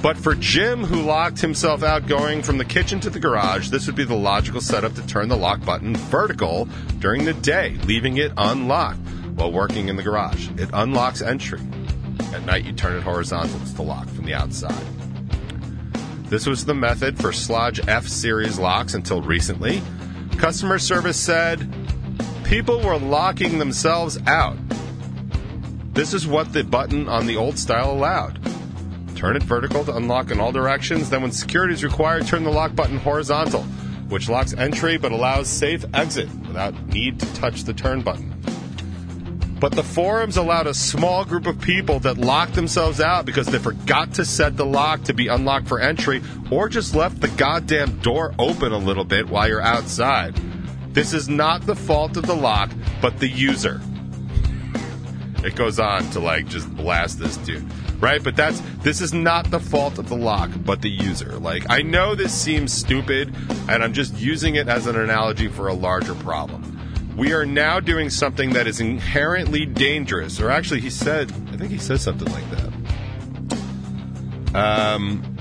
But 0.01 0.17
for 0.17 0.33
Jim, 0.33 0.83
who 0.83 1.01
locked 1.01 1.39
himself 1.39 1.83
out 1.83 2.07
going 2.07 2.41
from 2.41 2.57
the 2.57 2.65
kitchen 2.65 2.99
to 3.01 3.09
the 3.11 3.19
garage, 3.19 3.69
this 3.69 3.85
would 3.85 3.95
be 3.95 4.03
the 4.03 4.15
logical 4.15 4.59
setup 4.59 4.95
to 4.95 5.05
turn 5.05 5.29
the 5.29 5.37
lock 5.37 5.63
button 5.63 5.95
vertical 5.95 6.67
during 6.99 7.25
the 7.25 7.33
day, 7.33 7.77
leaving 7.85 8.17
it 8.17 8.31
unlocked 8.35 8.99
while 9.35 9.51
working 9.51 9.89
in 9.89 9.97
the 9.97 10.03
garage. 10.03 10.49
It 10.57 10.69
unlocks 10.73 11.21
entry. 11.21 11.61
At 12.33 12.45
night, 12.45 12.65
you 12.65 12.73
turn 12.73 12.97
it 12.97 13.03
horizontal 13.03 13.59
to 13.59 13.73
the 13.75 13.83
lock 13.83 14.07
from 14.07 14.25
the 14.25 14.33
outside. 14.33 14.85
This 16.25 16.47
was 16.47 16.65
the 16.65 16.73
method 16.73 17.17
for 17.17 17.29
Schlage 17.29 17.87
F 17.87 18.07
series 18.07 18.57
locks 18.57 18.93
until 18.93 19.21
recently. 19.21 19.83
Customer 20.37 20.79
service 20.79 21.19
said 21.19 21.71
people 22.43 22.79
were 22.81 22.97
locking 22.97 23.59
themselves 23.59 24.17
out. 24.25 24.57
This 25.93 26.13
is 26.13 26.25
what 26.25 26.53
the 26.53 26.63
button 26.63 27.09
on 27.09 27.27
the 27.27 27.35
old 27.35 27.59
style 27.59 27.91
allowed. 27.91 28.39
Turn 29.15 29.35
it 29.35 29.43
vertical 29.43 29.83
to 29.83 29.95
unlock 29.95 30.31
in 30.31 30.39
all 30.39 30.53
directions. 30.53 31.09
Then, 31.09 31.21
when 31.21 31.31
security 31.31 31.73
is 31.73 31.83
required, 31.83 32.25
turn 32.25 32.43
the 32.43 32.49
lock 32.49 32.75
button 32.75 32.97
horizontal, 32.97 33.63
which 34.07 34.29
locks 34.29 34.53
entry 34.53 34.97
but 34.97 35.11
allows 35.11 35.49
safe 35.49 35.83
exit 35.93 36.29
without 36.47 36.73
need 36.87 37.19
to 37.19 37.33
touch 37.33 37.65
the 37.65 37.73
turn 37.73 38.01
button. 38.01 38.29
But 39.59 39.73
the 39.73 39.83
forums 39.83 40.37
allowed 40.37 40.65
a 40.65 40.73
small 40.73 41.23
group 41.23 41.45
of 41.45 41.61
people 41.61 41.99
that 41.99 42.17
locked 42.17 42.55
themselves 42.55 42.99
out 42.99 43.25
because 43.25 43.47
they 43.47 43.59
forgot 43.59 44.13
to 44.13 44.25
set 44.25 44.57
the 44.57 44.65
lock 44.65 45.03
to 45.03 45.13
be 45.13 45.27
unlocked 45.27 45.67
for 45.67 45.79
entry 45.79 46.23
or 46.49 46.67
just 46.67 46.95
left 46.95 47.19
the 47.19 47.27
goddamn 47.27 47.99
door 47.99 48.33
open 48.39 48.71
a 48.71 48.77
little 48.77 49.03
bit 49.03 49.27
while 49.27 49.47
you're 49.47 49.61
outside. 49.61 50.35
This 50.93 51.13
is 51.13 51.29
not 51.29 51.65
the 51.65 51.75
fault 51.75 52.17
of 52.17 52.25
the 52.25 52.35
lock, 52.35 52.71
but 53.01 53.19
the 53.19 53.27
user. 53.27 53.81
It 55.43 55.55
goes 55.55 55.79
on 55.79 56.09
to 56.11 56.19
like 56.19 56.47
just 56.47 56.69
blast 56.75 57.19
this 57.19 57.37
dude. 57.37 57.65
Right? 58.01 58.23
But 58.23 58.35
that's 58.35 58.61
this 58.79 59.01
is 59.01 59.13
not 59.13 59.51
the 59.51 59.59
fault 59.59 59.99
of 59.99 60.09
the 60.09 60.15
lock, 60.15 60.49
but 60.65 60.81
the 60.81 60.89
user. 60.89 61.37
Like 61.39 61.65
I 61.69 61.81
know 61.81 62.15
this 62.15 62.33
seems 62.33 62.73
stupid 62.73 63.35
and 63.69 63.83
I'm 63.83 63.93
just 63.93 64.15
using 64.15 64.55
it 64.55 64.67
as 64.67 64.87
an 64.87 64.95
analogy 64.95 65.47
for 65.47 65.67
a 65.67 65.73
larger 65.73 66.15
problem. 66.15 66.71
We 67.15 67.33
are 67.33 67.45
now 67.45 67.79
doing 67.79 68.09
something 68.09 68.51
that 68.51 68.67
is 68.67 68.79
inherently 68.79 69.65
dangerous, 69.65 70.39
or 70.39 70.49
actually, 70.49 70.79
he 70.79 70.89
said, 70.89 71.31
I 71.51 71.57
think 71.57 71.69
he 71.69 71.77
said 71.77 71.99
something 71.99 72.31
like 72.31 72.45
that. 72.51 72.71
Um, 74.55 75.37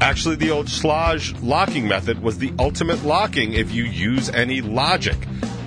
actually, 0.00 0.34
the 0.36 0.50
old 0.50 0.66
Schlage 0.66 1.34
locking 1.42 1.86
method 1.86 2.22
was 2.22 2.38
the 2.38 2.52
ultimate 2.58 3.04
locking 3.04 3.52
if 3.52 3.72
you 3.72 3.84
use 3.84 4.28
any 4.28 4.60
logic. 4.60 5.16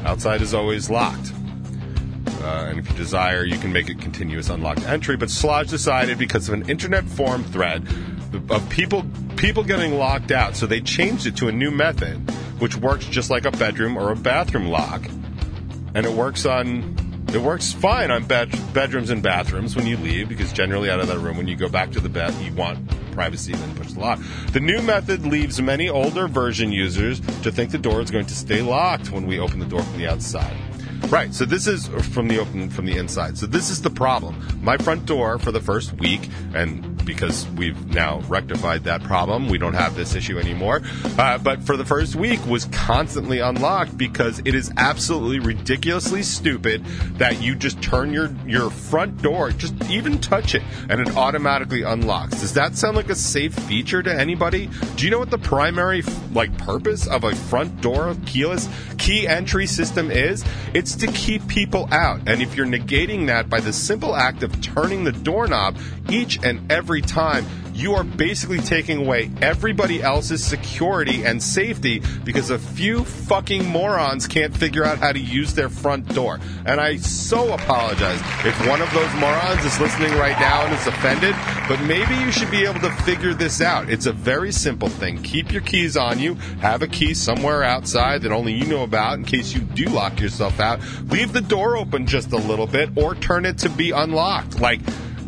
Outside 0.03 0.41
is 0.41 0.53
always 0.53 0.89
locked. 0.89 1.31
Uh, 2.49 2.65
and 2.69 2.79
if 2.79 2.89
you 2.89 2.95
desire, 2.95 3.43
you 3.43 3.59
can 3.59 3.71
make 3.71 3.89
it 3.89 4.01
continuous 4.01 4.49
unlocked 4.49 4.81
entry. 4.87 5.15
But 5.15 5.29
Schlage 5.29 5.69
decided 5.69 6.17
because 6.17 6.47
of 6.47 6.55
an 6.55 6.67
internet 6.67 7.05
forum 7.05 7.43
thread 7.43 7.87
of 8.49 8.67
people 8.69 9.05
people 9.35 9.63
getting 9.63 9.93
locked 9.93 10.31
out, 10.31 10.55
so 10.55 10.65
they 10.65 10.81
changed 10.81 11.27
it 11.27 11.37
to 11.37 11.47
a 11.47 11.51
new 11.51 11.69
method, 11.69 12.17
which 12.59 12.75
works 12.75 13.05
just 13.05 13.29
like 13.29 13.45
a 13.45 13.51
bedroom 13.51 13.97
or 13.97 14.11
a 14.11 14.15
bathroom 14.15 14.67
lock, 14.67 15.05
and 15.93 16.05
it 16.05 16.11
works 16.11 16.45
on. 16.45 16.95
It 17.31 17.41
works 17.41 17.71
fine 17.71 18.09
on 18.09 18.25
bed, 18.25 18.49
bedrooms 18.73 19.11
and 19.11 19.21
bathrooms 19.21 19.75
when 19.75 19.85
you 19.85 19.97
leave 19.97 20.29
because 20.29 20.51
generally 20.51 20.89
out 20.89 20.99
of 20.99 21.07
that 21.09 21.19
room 21.19 21.37
when 21.37 21.47
you 21.47 21.55
go 21.55 21.69
back 21.69 21.91
to 21.91 21.99
the 21.99 22.09
bed 22.09 22.33
you 22.41 22.51
want 22.53 22.79
privacy 23.11 23.53
and 23.53 23.61
then 23.61 23.75
push 23.75 23.93
the 23.93 23.99
lock. 23.99 24.19
The 24.51 24.59
new 24.59 24.81
method 24.81 25.27
leaves 25.27 25.61
many 25.61 25.89
older 25.89 26.27
version 26.27 26.71
users 26.71 27.19
to 27.43 27.51
think 27.51 27.69
the 27.69 27.77
door 27.77 28.01
is 28.01 28.09
going 28.09 28.25
to 28.25 28.35
stay 28.35 28.63
locked 28.63 29.11
when 29.11 29.27
we 29.27 29.37
open 29.37 29.59
the 29.59 29.67
door 29.67 29.83
from 29.83 29.99
the 29.99 30.07
outside. 30.07 30.57
Right. 31.07 31.33
So 31.33 31.45
this 31.45 31.65
is 31.65 31.87
from 31.87 32.27
the 32.27 32.39
open 32.39 32.69
from 32.69 32.85
the 32.85 32.97
inside. 32.97 33.37
So 33.37 33.45
this 33.45 33.69
is 33.69 33.81
the 33.81 33.89
problem. 33.89 34.35
My 34.61 34.77
front 34.77 35.05
door 35.05 35.39
for 35.39 35.51
the 35.51 35.59
first 35.61 35.93
week 35.93 36.29
and 36.53 36.88
because 37.09 37.47
we've 37.57 37.91
now 37.91 38.19
rectified 38.27 38.83
that 38.83 39.01
problem. 39.01 39.49
We 39.49 39.57
don't 39.57 39.73
have 39.73 39.95
this 39.95 40.13
issue 40.13 40.37
anymore. 40.37 40.83
Uh, 41.17 41.39
but 41.39 41.63
for 41.63 41.75
the 41.75 41.83
first 41.83 42.15
week 42.15 42.39
was 42.45 42.65
constantly 42.65 43.39
unlocked 43.39 43.97
because 43.97 44.37
it 44.45 44.53
is 44.53 44.71
absolutely 44.77 45.39
ridiculously 45.39 46.21
stupid 46.21 46.85
that 47.17 47.41
you 47.41 47.55
just 47.55 47.81
turn 47.81 48.13
your, 48.13 48.29
your 48.45 48.69
front 48.69 49.23
door, 49.23 49.49
just 49.49 49.73
even 49.89 50.19
touch 50.19 50.53
it, 50.53 50.61
and 50.87 51.01
it 51.01 51.17
automatically 51.17 51.81
unlocks. 51.81 52.39
Does 52.41 52.53
that 52.53 52.75
sound 52.75 52.95
like 52.95 53.09
a 53.09 53.15
safe 53.15 53.55
feature 53.55 54.03
to 54.03 54.13
anybody? 54.13 54.69
Do 54.95 55.05
you 55.05 55.09
know 55.09 55.17
what 55.17 55.31
the 55.31 55.39
primary 55.39 56.03
like 56.31 56.55
purpose 56.59 57.07
of 57.07 57.23
a 57.23 57.35
front 57.35 57.81
door 57.81 58.15
keyless 58.27 58.69
key 58.99 59.27
entry 59.27 59.65
system 59.65 60.11
is? 60.11 60.45
It's 60.75 60.95
to 60.97 61.07
keep 61.07 61.47
people 61.47 61.89
out. 61.91 62.21
And 62.27 62.39
if 62.39 62.55
you're 62.55 62.67
negating 62.67 63.25
that 63.27 63.49
by 63.49 63.61
the 63.61 63.73
simple 63.73 64.15
act 64.15 64.43
of 64.43 64.61
turning 64.61 65.05
the 65.05 65.11
doorknob 65.11 65.75
each 66.09 66.43
and 66.43 66.71
every 66.71 66.98
time, 67.01 67.45
you 67.79 67.93
are 67.93 68.03
basically 68.03 68.59
taking 68.59 69.05
away 69.05 69.31
everybody 69.41 70.01
else's 70.01 70.43
security 70.43 71.23
and 71.23 71.41
safety 71.41 72.01
because 72.25 72.49
a 72.49 72.59
few 72.59 73.05
fucking 73.05 73.65
morons 73.65 74.27
can't 74.27 74.55
figure 74.55 74.83
out 74.83 74.97
how 74.97 75.13
to 75.13 75.19
use 75.19 75.53
their 75.53 75.69
front 75.69 76.13
door. 76.13 76.39
And 76.65 76.81
I 76.81 76.97
so 76.97 77.53
apologize 77.53 78.19
if 78.45 78.67
one 78.67 78.81
of 78.81 78.91
those 78.93 79.13
morons 79.15 79.63
is 79.63 79.79
listening 79.79 80.11
right 80.13 80.37
now 80.39 80.65
and 80.65 80.75
is 80.75 80.87
offended, 80.87 81.35
but 81.69 81.81
maybe 81.83 82.15
you 82.15 82.31
should 82.33 82.51
be 82.51 82.65
able 82.65 82.81
to 82.81 82.91
figure 83.03 83.33
this 83.33 83.61
out. 83.61 83.89
It's 83.89 84.07
a 84.07 84.13
very 84.13 84.51
simple 84.51 84.89
thing. 84.89 85.23
Keep 85.23 85.53
your 85.53 85.61
keys 85.61 85.95
on 85.95 86.19
you, 86.19 86.35
have 86.59 86.81
a 86.81 86.87
key 86.87 87.13
somewhere 87.13 87.63
outside 87.63 88.23
that 88.23 88.33
only 88.33 88.53
you 88.53 88.65
know 88.65 88.83
about 88.83 89.17
in 89.17 89.23
case 89.23 89.53
you 89.53 89.61
do 89.61 89.85
lock 89.85 90.19
yourself 90.19 90.59
out. 90.59 90.81
Leave 91.05 91.31
the 91.31 91.41
door 91.41 91.77
open 91.77 92.05
just 92.05 92.33
a 92.33 92.37
little 92.37 92.67
bit 92.67 92.89
or 92.97 93.15
turn 93.15 93.45
it 93.45 93.57
to 93.59 93.69
be 93.69 93.91
unlocked. 93.91 94.59
Like, 94.59 94.81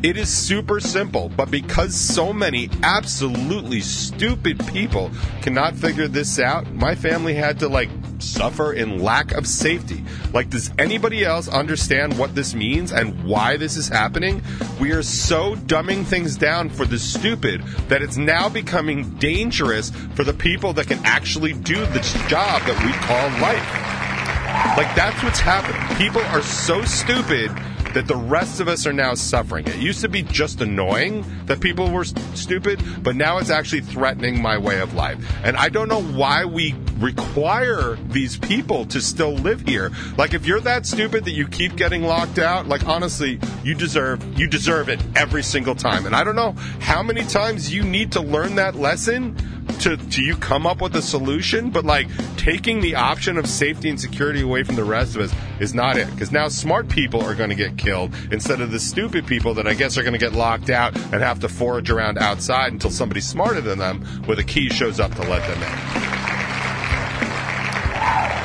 it 0.03 0.17
is 0.17 0.29
super 0.29 0.79
simple, 0.79 1.29
but 1.29 1.51
because 1.51 1.93
so 1.95 2.33
many 2.33 2.69
absolutely 2.81 3.81
stupid 3.81 4.65
people 4.67 5.11
cannot 5.41 5.75
figure 5.75 6.07
this 6.07 6.39
out, 6.39 6.71
my 6.73 6.95
family 6.95 7.35
had 7.35 7.59
to 7.59 7.67
like 7.67 7.89
suffer 8.17 8.73
in 8.73 8.99
lack 8.99 9.31
of 9.33 9.45
safety. 9.45 10.03
Like, 10.33 10.49
does 10.49 10.71
anybody 10.79 11.23
else 11.23 11.47
understand 11.47 12.17
what 12.17 12.33
this 12.33 12.55
means 12.55 12.91
and 12.91 13.23
why 13.23 13.57
this 13.57 13.77
is 13.77 13.87
happening? 13.87 14.41
We 14.79 14.91
are 14.91 15.03
so 15.03 15.55
dumbing 15.55 16.05
things 16.05 16.35
down 16.35 16.69
for 16.69 16.85
the 16.85 16.99
stupid 16.99 17.61
that 17.89 18.01
it's 18.01 18.17
now 18.17 18.49
becoming 18.49 19.09
dangerous 19.15 19.91
for 20.15 20.23
the 20.23 20.33
people 20.33 20.73
that 20.73 20.87
can 20.87 20.99
actually 21.05 21.53
do 21.53 21.85
the 21.87 21.99
job 22.27 22.61
that 22.63 22.83
we 22.83 22.91
call 22.93 23.29
life. 23.39 24.77
Like, 24.77 24.95
that's 24.95 25.21
what's 25.23 25.39
happening. 25.39 25.81
People 25.97 26.21
are 26.21 26.41
so 26.41 26.83
stupid 26.83 27.51
that 27.93 28.08
the 28.08 28.15
rest 28.15 28.60
of 28.60 28.67
us 28.67 28.86
are 28.86 28.93
now 28.93 29.13
suffering. 29.13 29.67
It 29.67 29.77
used 29.77 30.01
to 30.01 30.10
be 30.10 30.23
just 30.23 30.62
annoying 30.62 31.25
that 31.45 31.60
people 31.60 31.91
were 31.91 32.06
st- 32.06 32.38
stupid, 32.38 32.82
but 33.04 33.15
now 33.15 33.38
it's 33.38 33.49
actually 33.49 33.82
threatening 33.82 34.41
my 34.41 34.58
way 34.58 34.80
of 34.80 34.93
life. 34.93 35.17
And 35.43 35.58
I 35.58 35.69
don't 35.69 35.88
know 35.88 36.01
why 36.01 36.45
we 36.45 36.75
require 36.99 37.97
these 38.10 38.38
people 38.38 38.86
to 38.86 39.01
still 39.01 39.34
live 39.34 39.62
here. 39.62 39.91
Like 40.17 40.34
if 40.34 40.45
you're 40.45 40.60
that 40.62 40.86
stupid 40.86 41.25
that 41.25 41.32
you 41.32 41.47
keep 41.47 41.75
getting 41.75 42.04
locked 42.04 42.39
out, 42.39 42.67
like 42.67 42.88
honestly, 42.88 43.39
you 43.63 43.73
deserve 43.75 44.39
you 44.39 44.47
deserve 44.47 44.89
it 44.89 45.01
every 45.15 45.43
single 45.43 45.75
time. 45.75 46.06
And 46.06 46.15
I 46.15 46.23
don't 46.23 46.36
know 46.36 46.51
how 46.80 47.04
many 47.04 47.23
times 47.23 47.73
you 47.73 47.84
need 47.84 48.12
to 48.13 48.21
learn 48.21 48.56
that 48.56 48.75
lesson 48.75 49.36
to, 49.79 49.97
to 49.97 50.21
you 50.21 50.36
come 50.36 50.65
up 50.65 50.81
with 50.81 50.95
a 50.95 51.01
solution, 51.01 51.69
but 51.69 51.86
like 51.86 52.07
taking 52.38 52.81
the 52.81 52.95
option 52.95 53.38
of 53.38 53.47
safety 53.47 53.89
and 53.89 53.99
security 53.99 54.41
away 54.41 54.63
from 54.63 54.75
the 54.75 54.84
rest 54.84 55.15
of 55.15 55.21
us 55.21 55.34
is 55.60 55.73
not 55.73 55.97
it. 55.97 56.10
Because 56.12 56.31
now 56.31 56.47
smart 56.47 56.89
people 56.89 57.21
are 57.21 57.36
going 57.36 57.49
to 57.49 57.55
get 57.55 57.77
killed 57.77 58.13
instead 58.31 58.62
of 58.62 58.71
the 58.71 58.79
stupid 58.79 59.25
people 59.25 59.53
that 59.55 59.67
I 59.67 59.73
guess 59.73 59.97
are 59.97 60.03
going 60.03 60.13
to 60.13 60.19
get 60.19 60.34
locked 60.34 60.69
out 60.69 60.95
and 60.95 61.21
have 61.21 61.39
to 61.41 61.49
forage 61.49 61.89
around 61.89 62.17
outside 62.17 62.73
until 62.73 62.91
somebody 62.91 63.21
smarter 63.21 63.62
than 63.62 63.79
them 63.79 64.05
with 64.27 64.39
a 64.39 64.43
key 64.43 64.69
shows 64.69 64.99
up 64.99 65.13
to 65.15 65.21
let 65.21 65.47
them 65.47 65.62
in. 65.62 66.12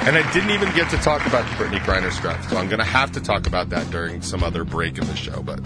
And 0.06 0.16
I 0.16 0.32
didn't 0.32 0.50
even 0.50 0.72
get 0.74 0.88
to 0.90 0.96
talk 0.98 1.26
about 1.26 1.44
the 1.48 1.64
Brittney 1.64 1.80
Griner 1.80 2.12
stuff, 2.12 2.48
so 2.48 2.56
I'm 2.56 2.68
going 2.68 2.78
to 2.78 2.84
have 2.84 3.10
to 3.12 3.20
talk 3.20 3.48
about 3.48 3.70
that 3.70 3.90
during 3.90 4.22
some 4.22 4.44
other 4.44 4.62
break 4.62 4.98
in 4.98 5.06
the 5.06 5.16
show. 5.16 5.42
But 5.42 5.58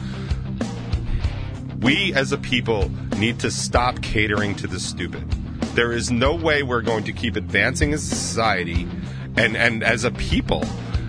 we 1.81 2.14
as 2.14 2.33
a 2.33 2.38
people 2.38 2.90
need 3.18 3.38
to 3.40 3.51
stop 3.51 4.01
catering 4.01 4.55
to 4.57 4.66
the 4.66 4.81
stupid. 4.81 5.25
There 5.74 5.92
is 5.92 6.11
no 6.11 6.35
way 6.35 6.62
we're 6.62 6.83
going 6.83 7.04
to 7.04 7.12
keep 7.12 7.37
advancing 7.37 7.92
as 7.92 8.02
a 8.02 8.14
society 8.14 8.88
and, 9.37 9.56
and 9.56 9.83
as 9.85 10.04
a 10.04 10.11
people. 10.11 10.64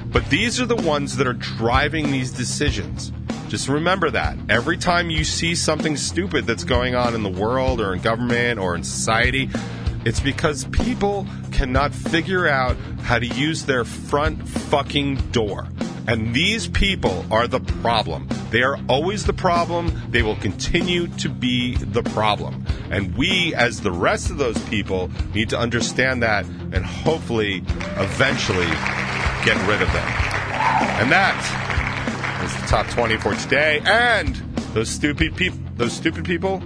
But 0.06 0.30
these 0.30 0.60
are 0.62 0.65
the 0.65 0.76
ones 0.76 1.17
that 1.17 1.28
are 1.28 1.34
driving 1.34 2.12
these 2.12 2.32
decisions. 2.32 3.12
Just 3.47 3.67
remember 3.67 4.10
that. 4.12 4.38
Every 4.50 4.78
time 4.78 5.10
you 5.10 5.24
see 5.24 5.56
something 5.56 5.97
stupid 5.97 6.45
that's 6.45 6.63
going 6.63 6.95
on 6.95 7.15
in 7.15 7.24
the 7.24 7.30
world 7.30 7.82
or 7.82 7.93
in 7.93 8.02
government 8.02 8.60
or 8.60 8.76
in 8.76 8.84
society, 8.84 9.50
it's 10.06 10.19
because 10.19 10.65
people 10.65 11.28
cannot 11.52 11.93
figure 11.93 12.47
out 12.47 12.78
how 13.02 13.19
to 13.19 13.28
use 13.28 13.65
their 13.65 13.84
front 13.84 14.47
fucking 14.47 15.15
door. 15.32 15.67
And 16.08 16.34
these 16.34 16.67
people 16.67 17.26
are 17.30 17.47
the 17.47 17.60
problem. 17.60 18.28
They 18.50 18.63
are 18.63 18.80
always 18.89 19.26
the 19.26 19.34
problem. 19.34 19.91
They 20.10 20.24
will 20.24 20.36
continue 20.38 21.08
to 21.08 21.30
be 21.30 21.76
the 21.76 22.04
problem. 22.04 22.65
And 22.92 23.16
we, 23.16 23.56
as 23.56 23.82
the 23.82 23.92
rest 23.92 24.30
of 24.30 24.38
those 24.38 24.58
people, 24.66 25.10
need 25.34 25.50
to 25.50 25.58
understand 25.58 26.22
that 26.24 26.46
and 26.46 26.86
hopefully 26.86 27.64
eventually 27.98 28.68
get 29.46 29.58
rid 29.68 29.82
of 29.82 29.92
them. 29.94 30.08
And 31.00 31.12
that 31.12 32.44
is 32.44 32.62
the 32.62 32.68
top 32.68 32.88
20 32.88 33.18
for 33.18 33.34
today. 33.36 33.82
And 33.86 34.36
those 34.74 34.90
stupid 34.90 35.36
people, 35.36 35.60
those 35.76 35.94
stupid 35.94 36.26
people, 36.26 36.62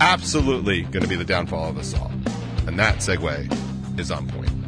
absolutely 0.00 0.82
going 0.82 1.02
to 1.02 1.08
be 1.08 1.16
the 1.16 1.24
downfall 1.24 1.68
of 1.68 1.78
us 1.78 1.94
all. 1.94 2.10
And 2.66 2.78
that 2.78 2.96
segue 2.96 3.98
is 3.98 4.10
on 4.10 4.26
point. 4.28 4.59